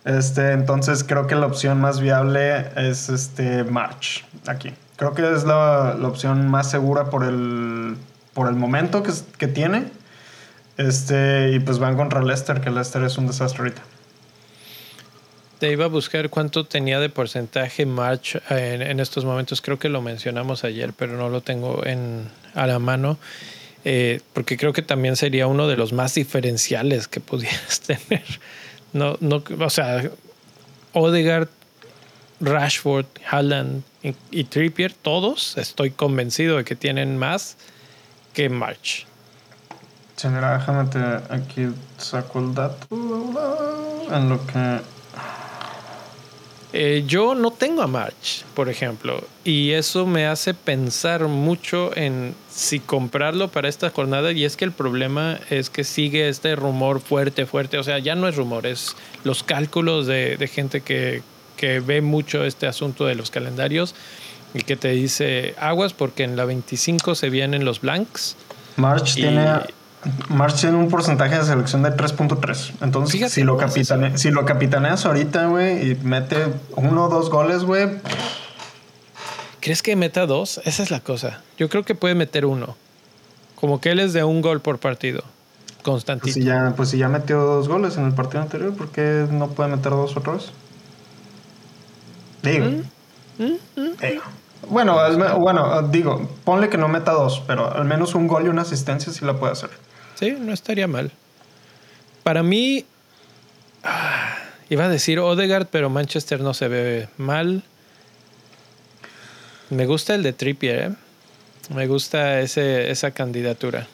Este, 0.06 0.52
entonces 0.52 1.04
creo 1.04 1.28
que 1.28 1.36
la 1.36 1.46
opción 1.46 1.80
más 1.80 2.00
viable 2.00 2.70
es 2.76 3.10
este 3.10 3.64
March 3.64 4.26
aquí. 4.48 4.74
Creo 4.98 5.14
que 5.14 5.34
es 5.34 5.46
la, 5.46 5.96
opción 6.04 6.50
más 6.50 6.70
segura 6.70 7.06
por 7.06 7.24
el, 7.24 7.96
por 8.34 8.48
el 8.48 8.56
momento 8.56 9.02
que, 9.02 9.14
que 9.38 9.48
tiene. 9.48 9.88
Este, 10.78 11.52
y 11.54 11.60
pues 11.60 11.80
van 11.80 11.96
contra 11.96 12.22
Leicester, 12.22 12.62
que 12.62 12.70
Leicester 12.70 13.04
es 13.04 13.18
un 13.18 13.28
desastre 13.28 13.60
ahorita. 13.60 13.82
Te 15.60 15.72
iba 15.72 15.86
a 15.86 15.89
buscar 15.89 16.30
cuánto 16.30 16.65
tenía 16.65 17.00
de 17.00 17.10
porcentaje 17.10 17.86
March 17.86 18.41
en, 18.50 18.82
en, 18.82 19.00
estos 19.00 19.26
momentos. 19.26 19.62
Creo 19.62 19.78
que 19.78 19.89
lo 19.89 20.02
mencionamos 20.02 20.63
ayer, 20.63 20.93
pero 20.93 21.17
no 21.17 21.30
lo 21.30 21.41
tengo 21.41 21.86
en, 21.86 22.30
a 22.56 22.65
la 22.65 22.80
mano. 22.80 23.17
Eh, 23.86 24.22
porque 24.34 24.58
creo 24.58 24.74
que 24.74 24.82
también 24.82 25.15
sería 25.15 25.48
uno 25.48 25.67
de 25.67 25.78
los 25.78 25.93
más 25.93 26.15
diferenciales 26.15 27.08
que 27.08 27.19
pudieras 27.19 27.82
tener. 27.86 28.24
No, 28.93 29.17
no, 29.19 29.43
o 29.60 29.69
sea, 29.69 30.10
Odegaard, 30.93 31.50
Rashford, 32.41 33.06
Haaland 33.30 33.84
y, 34.02 34.15
y 34.32 34.45
Trippier, 34.45 34.93
todos 34.93 35.58
estoy 35.58 35.91
convencido 35.91 36.58
de 36.58 36.63
que 36.63 36.76
tienen 36.76 37.17
más 37.17 37.58
que 38.34 38.50
March. 38.50 39.06
Sí, 40.15 40.28
déjame 40.28 40.89
aquí 41.30 41.69
saco 41.98 42.39
el 42.39 42.54
dato 42.54 42.88
en 44.12 44.28
lo 44.28 44.45
que 44.45 44.82
eh, 46.72 47.04
yo 47.08 47.34
no 47.34 47.52
tengo 47.52 47.82
a 47.82 47.88
March, 47.88 48.46
por 48.54 48.70
ejemplo, 48.70 49.24
y 49.44 49.72
eso 49.72 50.06
me 50.06 50.28
hace 50.28 50.54
pensar 50.54 51.28
mucho 51.28 51.96
en 51.98 52.36
si 52.52 52.80
comprarlo 52.80 53.48
para 53.48 53.68
esta 53.68 53.90
jornada. 53.90 54.32
Y 54.32 54.46
es 54.46 54.56
que 54.56 54.66
el 54.66 54.72
problema 54.72 55.40
es 55.50 55.70
que 55.70 55.84
sigue 55.84 56.30
este 56.30 56.56
rumor 56.56 57.02
fuerte, 57.02 57.48
fuerte. 57.48 57.80
O 57.80 57.84
sea, 57.84 57.98
ya 57.98 58.16
no 58.16 58.28
es 58.28 58.36
rumor, 58.36 58.68
es 58.68 58.96
los 59.24 59.42
cálculos 59.44 60.06
de, 60.06 60.38
de 60.38 60.48
gente 60.48 60.82
que, 60.82 61.24
que 61.58 61.80
ve 61.80 62.02
mucho 62.02 62.46
este 62.46 62.68
asunto 62.68 63.06
de 63.06 63.16
los 63.16 63.32
calendarios 63.32 63.96
y 64.54 64.62
que 64.62 64.76
te 64.76 64.90
dice 64.90 65.56
aguas 65.60 65.94
porque 65.94 66.24
en 66.24 66.36
la 66.36 66.46
25 66.46 67.16
se 67.16 67.30
vienen 67.30 67.66
los 67.66 67.82
blanks. 67.82 68.36
March 68.78 69.18
y, 69.18 69.22
tiene 69.22 69.46
March 70.30 70.62
tiene 70.62 70.78
un 70.78 70.90
porcentaje 70.90 71.38
de 71.38 71.44
selección 71.44 71.84
de 71.84 71.90
3.3. 71.90 72.72
Entonces, 72.82 73.12
Fíjate, 73.12 73.34
si, 73.34 73.44
lo 73.44 73.58
capitane, 73.58 74.18
si 74.18 74.32
lo 74.32 74.46
capitaneas 74.46 75.06
ahorita, 75.06 75.48
güey, 75.48 75.92
y 75.92 75.96
mete 75.96 76.48
uno 76.76 77.06
o 77.06 77.10
dos 77.10 77.30
goles, 77.30 77.64
güey. 77.64 77.90
¿Crees 79.60 79.84
que 79.84 79.96
meta 79.96 80.26
dos? 80.26 80.62
Esa 80.64 80.84
es 80.84 80.92
la 80.92 81.02
cosa. 81.02 81.42
Yo 81.58 81.68
creo 81.68 81.84
que 81.84 81.96
puede 81.96 82.16
meter 82.16 82.46
uno. 82.46 82.78
Como 83.56 83.82
que 83.82 83.92
él 83.92 84.00
es 84.00 84.14
de 84.14 84.24
un 84.24 84.42
gol 84.42 84.62
por 84.62 84.80
partido. 84.80 85.24
Constantito. 85.84 86.34
Pues 86.34 86.36
si 86.36 86.44
ya, 86.44 86.74
pues 86.76 86.90
si 86.90 86.98
ya 86.98 87.10
metió 87.10 87.42
dos 87.42 87.68
goles 87.68 87.98
en 87.98 88.06
el 88.06 88.14
partido 88.14 88.42
anterior, 88.42 88.74
¿por 88.74 88.90
qué 88.90 89.28
no 89.30 89.50
puede 89.50 89.70
meter 89.70 89.92
dos 89.92 90.16
otra 90.16 90.34
vez? 90.34 90.52
Digo. 92.42 92.66
¿Mm? 92.66 93.44
¿Mm? 93.44 93.58
¿Mm? 93.76 93.98
Digo. 94.02 94.24
Bueno, 94.70 94.98
bueno, 95.40 95.82
digo, 95.84 96.30
ponle 96.44 96.70
que 96.70 96.78
no 96.78 96.88
meta 96.88 97.12
dos, 97.12 97.42
pero 97.48 97.74
al 97.74 97.86
menos 97.86 98.14
un 98.14 98.28
gol 98.28 98.46
y 98.46 98.50
una 98.50 98.62
asistencia 98.62 99.12
sí 99.12 99.26
la 99.26 99.34
puede 99.38 99.54
hacer. 99.54 99.70
Sí, 100.20 100.36
no 100.38 100.52
estaría 100.52 100.86
mal. 100.86 101.14
Para 102.24 102.44
mí, 102.44 102.84
ah, 103.86 104.36
iba 104.70 104.84
a 104.84 104.90
decir 104.90 105.20
Odegaard, 105.20 105.68
pero 105.68 105.90
Manchester 105.90 106.42
no 106.42 106.54
se 106.54 106.68
ve 106.68 107.08
mal. 107.18 107.64
Me 109.70 109.86
gusta 109.86 110.16
el 110.16 110.24
de 110.24 110.34
Trippier, 110.34 110.80
¿eh? 110.80 110.90
Me 111.74 111.88
gusta 111.88 112.42
ese, 112.42 112.92
esa 112.92 113.12
candidatura. 113.12 113.88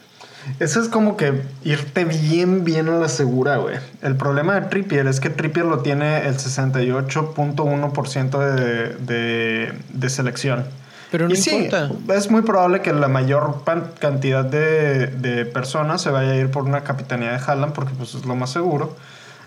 Eso 0.59 0.81
es 0.81 0.89
como 0.89 1.15
que 1.15 1.43
irte 1.63 2.05
bien, 2.05 2.63
bien 2.63 2.89
a 2.89 2.97
la 2.97 3.09
segura, 3.09 3.57
güey. 3.57 3.75
El 4.01 4.15
problema 4.15 4.59
de 4.59 4.67
Trippier 4.67 5.05
es 5.05 5.19
que 5.19 5.29
Trippier 5.29 5.67
lo 5.67 5.83
tiene 5.83 6.25
el 6.25 6.37
68.1% 6.37 8.39
de, 8.39 8.95
de, 8.95 9.73
de 9.89 10.09
selección. 10.09 10.65
Pero 11.15 11.29
no 11.29 11.33
y 11.33 11.37
importa. 11.37 11.87
Sí, 11.87 11.95
es 12.13 12.29
muy 12.29 12.41
probable 12.41 12.81
que 12.81 12.91
la 12.91 13.07
mayor 13.07 13.63
cantidad 13.99 14.43
de, 14.43 15.07
de, 15.07 15.45
personas 15.45 16.01
se 16.01 16.09
vaya 16.09 16.31
a 16.31 16.35
ir 16.35 16.51
por 16.51 16.63
una 16.63 16.83
capitanía 16.83 17.31
de 17.31 17.37
Haaland 17.37 17.71
porque 17.71 17.93
pues 17.97 18.15
es 18.15 18.25
lo 18.25 18.35
más 18.35 18.51
seguro. 18.51 18.97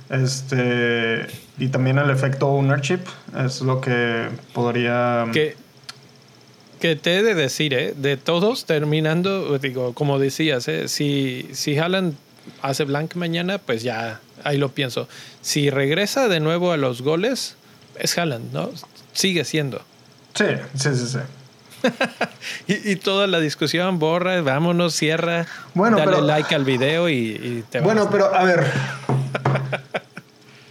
Este, 0.09 1.26
y 1.59 1.68
también 1.68 1.98
el 1.98 2.09
efecto 2.09 2.48
ownership 2.48 3.00
es 3.44 3.61
lo 3.61 3.83
que 3.83 4.31
podría... 4.54 5.26
Que, 5.31 5.57
que 6.81 6.96
te 6.96 7.18
he 7.18 7.22
de 7.22 7.35
decir, 7.35 7.74
¿eh? 7.74 7.92
de 7.94 8.16
todos, 8.16 8.64
terminando, 8.64 9.59
digo, 9.59 9.92
como 9.92 10.18
decías, 10.18 10.68
¿eh? 10.68 10.88
si, 10.88 11.50
si 11.52 11.76
Haaland 11.76 12.14
hace 12.62 12.85
blank 12.85 13.14
mañana, 13.14 13.59
pues 13.59 13.83
ya 13.83 14.22
ahí 14.42 14.57
lo 14.57 14.70
pienso. 14.70 15.07
Si 15.42 15.68
regresa 15.68 16.28
de 16.28 16.40
nuevo 16.40 16.72
a 16.72 16.78
los 16.78 17.02
goles, 17.02 17.57
es 17.98 18.16
Haaland, 18.16 18.54
¿no? 18.54 18.70
Sigue 19.12 19.44
siendo. 19.44 19.83
Sí, 20.33 20.46
sí, 20.74 20.94
sí, 20.94 21.07
sí. 21.09 21.18
y, 22.67 22.93
y, 22.93 22.97
toda 22.97 23.27
la 23.27 23.41
discusión, 23.41 23.99
borra, 23.99 24.41
vámonos, 24.43 24.95
cierra, 24.95 25.47
bueno, 25.75 25.99
dale 25.99 26.12
pero, 26.12 26.25
like 26.25 26.55
al 26.55 26.64
video 26.64 27.09
y, 27.09 27.14
y 27.14 27.64
te 27.71 27.81
Bueno, 27.81 28.05
vas. 28.05 28.12
pero 28.12 28.35
a 28.35 28.45
ver. 28.45 28.67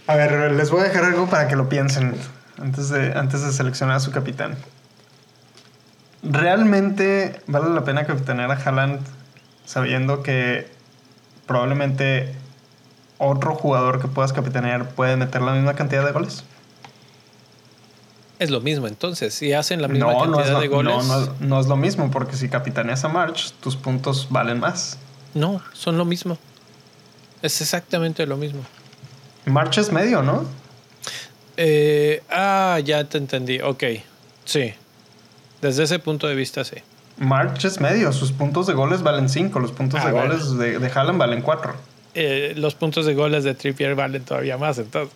A 0.06 0.16
ver, 0.16 0.52
les 0.52 0.70
voy 0.70 0.80
a 0.80 0.84
dejar 0.84 1.04
algo 1.04 1.28
para 1.28 1.48
que 1.48 1.56
lo 1.56 1.68
piensen 1.68 2.14
antes 2.60 2.88
de, 2.88 3.12
antes 3.12 3.42
de 3.42 3.52
seleccionar 3.52 3.96
a 3.96 4.00
su 4.00 4.10
capitán. 4.10 4.56
¿Realmente 6.22 7.40
vale 7.46 7.70
la 7.70 7.84
pena 7.84 8.04
capitanear 8.04 8.50
a 8.50 8.54
Haaland 8.54 9.00
sabiendo 9.64 10.22
que 10.22 10.66
probablemente 11.46 12.34
otro 13.18 13.54
jugador 13.54 14.00
que 14.00 14.08
puedas 14.08 14.32
capitanear 14.32 14.88
puede 14.90 15.16
meter 15.16 15.42
la 15.42 15.52
misma 15.52 15.74
cantidad 15.74 16.04
de 16.04 16.12
goles? 16.12 16.44
Es 18.38 18.50
lo 18.50 18.60
mismo, 18.60 18.86
entonces, 18.86 19.34
si 19.34 19.52
hacen 19.52 19.82
la 19.82 19.88
misma 19.88 20.12
no, 20.12 20.20
cantidad 20.20 20.36
no 20.36 20.44
es 20.44 20.50
lo, 20.50 20.60
de 20.60 20.68
goles. 20.68 20.94
No, 21.06 21.26
no, 21.26 21.34
no, 21.40 21.60
es 21.60 21.66
lo 21.66 21.76
mismo, 21.76 22.10
porque 22.10 22.36
si 22.36 22.48
capitaneas 22.48 23.04
a 23.04 23.08
March, 23.08 23.52
tus 23.60 23.74
puntos 23.76 24.28
valen 24.30 24.60
más. 24.60 24.98
No, 25.34 25.60
son 25.72 25.98
lo 25.98 26.04
mismo. 26.04 26.38
Es 27.42 27.60
exactamente 27.60 28.26
lo 28.26 28.36
mismo. 28.36 28.62
March 29.46 29.78
es 29.78 29.90
medio, 29.92 30.22
¿no? 30.22 30.44
Eh, 31.56 32.22
ah, 32.30 32.78
ya 32.84 33.04
te 33.04 33.18
entendí. 33.18 33.60
Ok, 33.60 33.82
sí. 34.44 34.72
Desde 35.60 35.82
ese 35.82 35.98
punto 35.98 36.28
de 36.28 36.36
vista, 36.36 36.62
sí. 36.64 36.76
March 37.16 37.64
es 37.64 37.80
medio. 37.80 38.12
Sus 38.12 38.30
puntos 38.30 38.68
de 38.68 38.74
goles 38.74 39.02
valen 39.02 39.28
5. 39.28 39.58
Los 39.58 39.72
puntos 39.72 40.00
Ah, 40.00 40.06
de 40.06 40.12
goles 40.12 40.56
de, 40.56 40.78
de 40.78 40.86
Haaland 40.88 41.18
valen 41.18 41.42
4. 41.42 41.74
Eh, 42.14 42.54
los 42.56 42.74
puntos 42.76 43.06
de 43.06 43.14
goles 43.14 43.42
de 43.42 43.54
Trippier 43.54 43.96
valen 43.96 44.24
todavía 44.24 44.56
más, 44.56 44.78
entonces. 44.78 45.12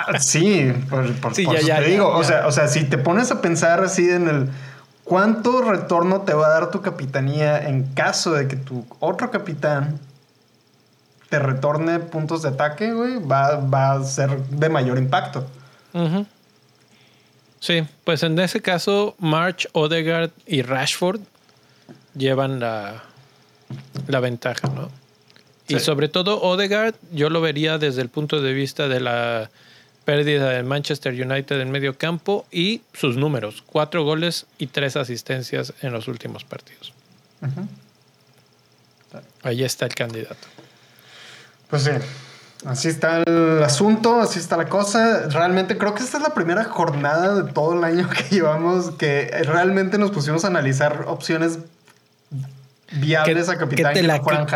Sí, 0.20 0.72
por, 0.88 1.12
por, 1.16 1.32
te 1.32 1.42
digo. 1.42 2.08
O, 2.08 2.24
sea, 2.24 2.46
o 2.46 2.52
sea, 2.52 2.68
si 2.68 2.84
te 2.84 2.98
pones 2.98 3.30
a 3.30 3.40
pensar 3.40 3.82
así 3.82 4.08
en 4.08 4.28
el 4.28 4.50
cuánto 5.04 5.62
retorno 5.62 6.22
te 6.22 6.34
va 6.34 6.46
a 6.46 6.50
dar 6.50 6.70
tu 6.70 6.80
capitanía 6.80 7.68
en 7.68 7.84
caso 7.94 8.32
de 8.32 8.48
que 8.48 8.56
tu 8.56 8.86
otro 9.00 9.30
capitán 9.30 9.98
te 11.28 11.38
retorne 11.38 11.98
puntos 11.98 12.42
de 12.42 12.50
ataque, 12.50 12.92
güey, 12.92 13.18
va, 13.18 13.56
va 13.56 13.92
a 13.92 14.04
ser 14.04 14.36
de 14.36 14.68
mayor 14.68 14.98
impacto. 14.98 15.46
Sí, 17.60 17.86
pues 18.04 18.22
en 18.22 18.38
ese 18.38 18.60
caso, 18.60 19.14
March, 19.18 19.68
Odegaard 19.72 20.30
y 20.46 20.62
Rashford 20.62 21.20
llevan 22.14 22.60
la, 22.60 23.02
la 24.08 24.20
ventaja, 24.20 24.68
¿no? 24.68 24.90
Y 25.68 25.78
sobre 25.78 26.08
todo 26.08 26.42
Odegaard, 26.42 26.94
yo 27.12 27.30
lo 27.30 27.40
vería 27.40 27.78
desde 27.78 28.02
el 28.02 28.08
punto 28.08 28.42
de 28.42 28.52
vista 28.52 28.88
de 28.88 29.00
la 29.00 29.50
pérdida 30.04 30.50
del 30.50 30.64
Manchester 30.64 31.12
United 31.12 31.60
en 31.60 31.70
medio 31.70 31.96
campo 31.96 32.46
y 32.50 32.82
sus 32.92 33.16
números, 33.16 33.62
cuatro 33.66 34.04
goles 34.04 34.46
y 34.58 34.68
tres 34.68 34.96
asistencias 34.96 35.72
en 35.82 35.92
los 35.92 36.08
últimos 36.08 36.44
partidos. 36.44 36.92
Ahí 39.42 39.64
está 39.64 39.86
el 39.86 39.94
candidato. 39.94 40.48
Pues 41.68 41.84
sí, 41.84 41.90
así 42.66 42.88
está 42.88 43.22
el 43.22 43.62
asunto, 43.62 44.20
así 44.20 44.38
está 44.38 44.56
la 44.56 44.68
cosa. 44.68 45.28
Realmente 45.28 45.78
creo 45.78 45.94
que 45.94 46.02
esta 46.02 46.18
es 46.18 46.22
la 46.22 46.34
primera 46.34 46.64
jornada 46.64 47.42
de 47.42 47.52
todo 47.52 47.74
el 47.74 47.84
año 47.84 48.08
que 48.28 48.34
llevamos 48.34 48.92
que 48.92 49.30
realmente 49.44 49.98
nos 49.98 50.10
pusimos 50.10 50.44
a 50.44 50.48
analizar 50.48 51.04
opciones 51.06 51.58
viables 52.92 53.48
a 53.48 53.56
capitán 53.56 53.94
que, 53.94 54.18
Juan 54.18 54.46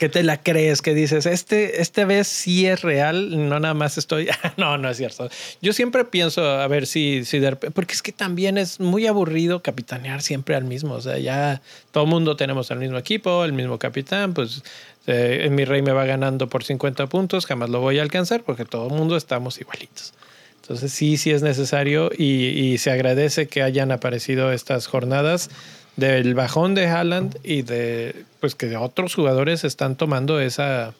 que 0.00 0.08
te 0.08 0.22
la 0.22 0.42
crees, 0.42 0.80
que 0.80 0.94
dices, 0.94 1.26
este, 1.26 1.82
esta 1.82 2.06
vez 2.06 2.26
sí 2.26 2.66
es 2.66 2.80
real, 2.80 3.50
no 3.50 3.60
nada 3.60 3.74
más 3.74 3.98
estoy, 3.98 4.30
no, 4.56 4.78
no 4.78 4.88
es 4.88 4.96
cierto. 4.96 5.28
Yo 5.60 5.74
siempre 5.74 6.06
pienso, 6.06 6.42
a 6.42 6.66
ver 6.68 6.86
si, 6.86 7.26
si 7.26 7.38
porque 7.74 7.92
es 7.92 8.00
que 8.00 8.10
también 8.10 8.56
es 8.56 8.80
muy 8.80 9.06
aburrido 9.06 9.60
capitanear 9.60 10.22
siempre 10.22 10.54
al 10.54 10.64
mismo, 10.64 10.94
o 10.94 11.00
sea, 11.02 11.18
ya 11.18 11.60
todo 11.92 12.06
mundo 12.06 12.34
tenemos 12.34 12.70
el 12.70 12.78
mismo 12.78 12.96
equipo, 12.96 13.44
el 13.44 13.52
mismo 13.52 13.78
capitán, 13.78 14.32
pues 14.32 14.62
eh, 15.06 15.46
mi 15.52 15.66
rey 15.66 15.82
me 15.82 15.92
va 15.92 16.06
ganando 16.06 16.48
por 16.48 16.64
50 16.64 17.06
puntos, 17.08 17.44
jamás 17.44 17.68
lo 17.68 17.80
voy 17.80 17.98
a 17.98 18.02
alcanzar 18.02 18.42
porque 18.42 18.64
todo 18.64 18.86
el 18.88 18.94
mundo 18.94 19.18
estamos 19.18 19.60
igualitos. 19.60 20.14
Entonces 20.62 20.94
sí, 20.94 21.18
sí 21.18 21.30
es 21.30 21.42
necesario 21.42 22.10
y, 22.16 22.46
y 22.46 22.78
se 22.78 22.90
agradece 22.90 23.48
que 23.48 23.62
hayan 23.62 23.92
aparecido 23.92 24.50
estas 24.50 24.86
jornadas 24.86 25.50
del 25.96 26.34
bajón 26.34 26.74
de 26.74 26.86
Haaland 26.86 27.38
y 27.42 27.62
de 27.62 28.24
pues 28.40 28.54
que 28.54 28.76
otros 28.76 29.14
jugadores 29.14 29.64
están 29.64 29.96
tomando 29.96 30.40
esa 30.40 30.94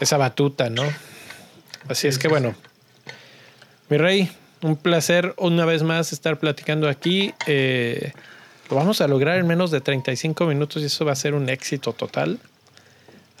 esa 0.00 0.16
batuta, 0.16 0.70
¿no? 0.70 0.82
Así 1.88 2.08
es 2.08 2.18
que 2.18 2.28
bueno, 2.28 2.54
mi 3.88 3.96
rey, 3.96 4.30
un 4.62 4.76
placer 4.76 5.34
una 5.36 5.64
vez 5.64 5.82
más 5.82 6.12
estar 6.12 6.38
platicando 6.38 6.88
aquí. 6.88 7.34
Eh, 7.46 8.12
lo 8.68 8.76
vamos 8.76 9.00
a 9.00 9.08
lograr 9.08 9.38
en 9.38 9.46
menos 9.46 9.70
de 9.70 9.80
35 9.80 10.46
minutos 10.46 10.82
y 10.82 10.86
eso 10.86 11.04
va 11.04 11.12
a 11.12 11.16
ser 11.16 11.34
un 11.34 11.48
éxito 11.48 11.92
total. 11.92 12.38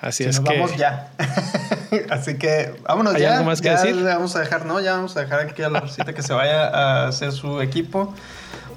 Así 0.00 0.24
es 0.24 0.40
que. 0.40 0.58
Vamos 0.58 0.76
ya. 0.76 1.10
Así 2.10 2.36
que 2.36 2.72
vámonos 2.82 3.14
¿Hay 3.14 3.22
ya. 3.22 3.34
Algo 3.34 3.44
más 3.44 3.60
que 3.60 3.68
ya 3.68 3.80
decir? 3.82 4.02
vamos 4.02 4.34
a 4.34 4.40
dejar, 4.40 4.64
¿no? 4.64 4.80
Ya 4.80 4.94
vamos 4.94 5.16
a 5.16 5.20
dejar 5.20 5.40
aquí 5.40 5.62
a 5.62 5.68
la 5.68 5.80
Rosita 5.82 6.12
que 6.14 6.22
se 6.22 6.32
vaya 6.32 6.68
a 6.68 7.08
hacer 7.08 7.32
su 7.32 7.60
equipo. 7.60 8.14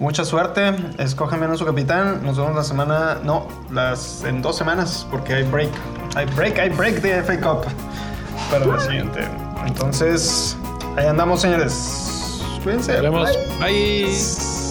Mucha 0.04 0.26
suerte. 0.26 0.76
Escojan 0.98 1.40
bien 1.40 1.50
a 1.50 1.56
su 1.56 1.64
capitán. 1.64 2.26
Nos 2.26 2.36
vemos 2.36 2.54
la 2.54 2.66
semana. 2.66 3.20
No, 3.24 3.48
las 3.72 4.26
en 4.26 4.42
dos 4.42 4.58
semanas, 4.58 5.08
porque 5.10 5.34
hay 5.34 5.44
break. 5.44 5.70
Hay 6.16 6.26
break, 6.26 6.60
hay 6.60 6.70
break 6.72 6.96
de 6.96 7.24
FA 7.24 7.40
Cup. 7.40 7.66
Para 8.52 8.66
la 8.66 8.82
siguiente. 8.82 9.22
Entonces, 9.66 10.58
ahí 10.98 11.06
andamos, 11.06 11.40
señores. 11.40 12.42
Cuídense. 12.66 13.02
Nos 13.02 13.02
vemos. 13.02 13.30
Bye. 13.62 14.63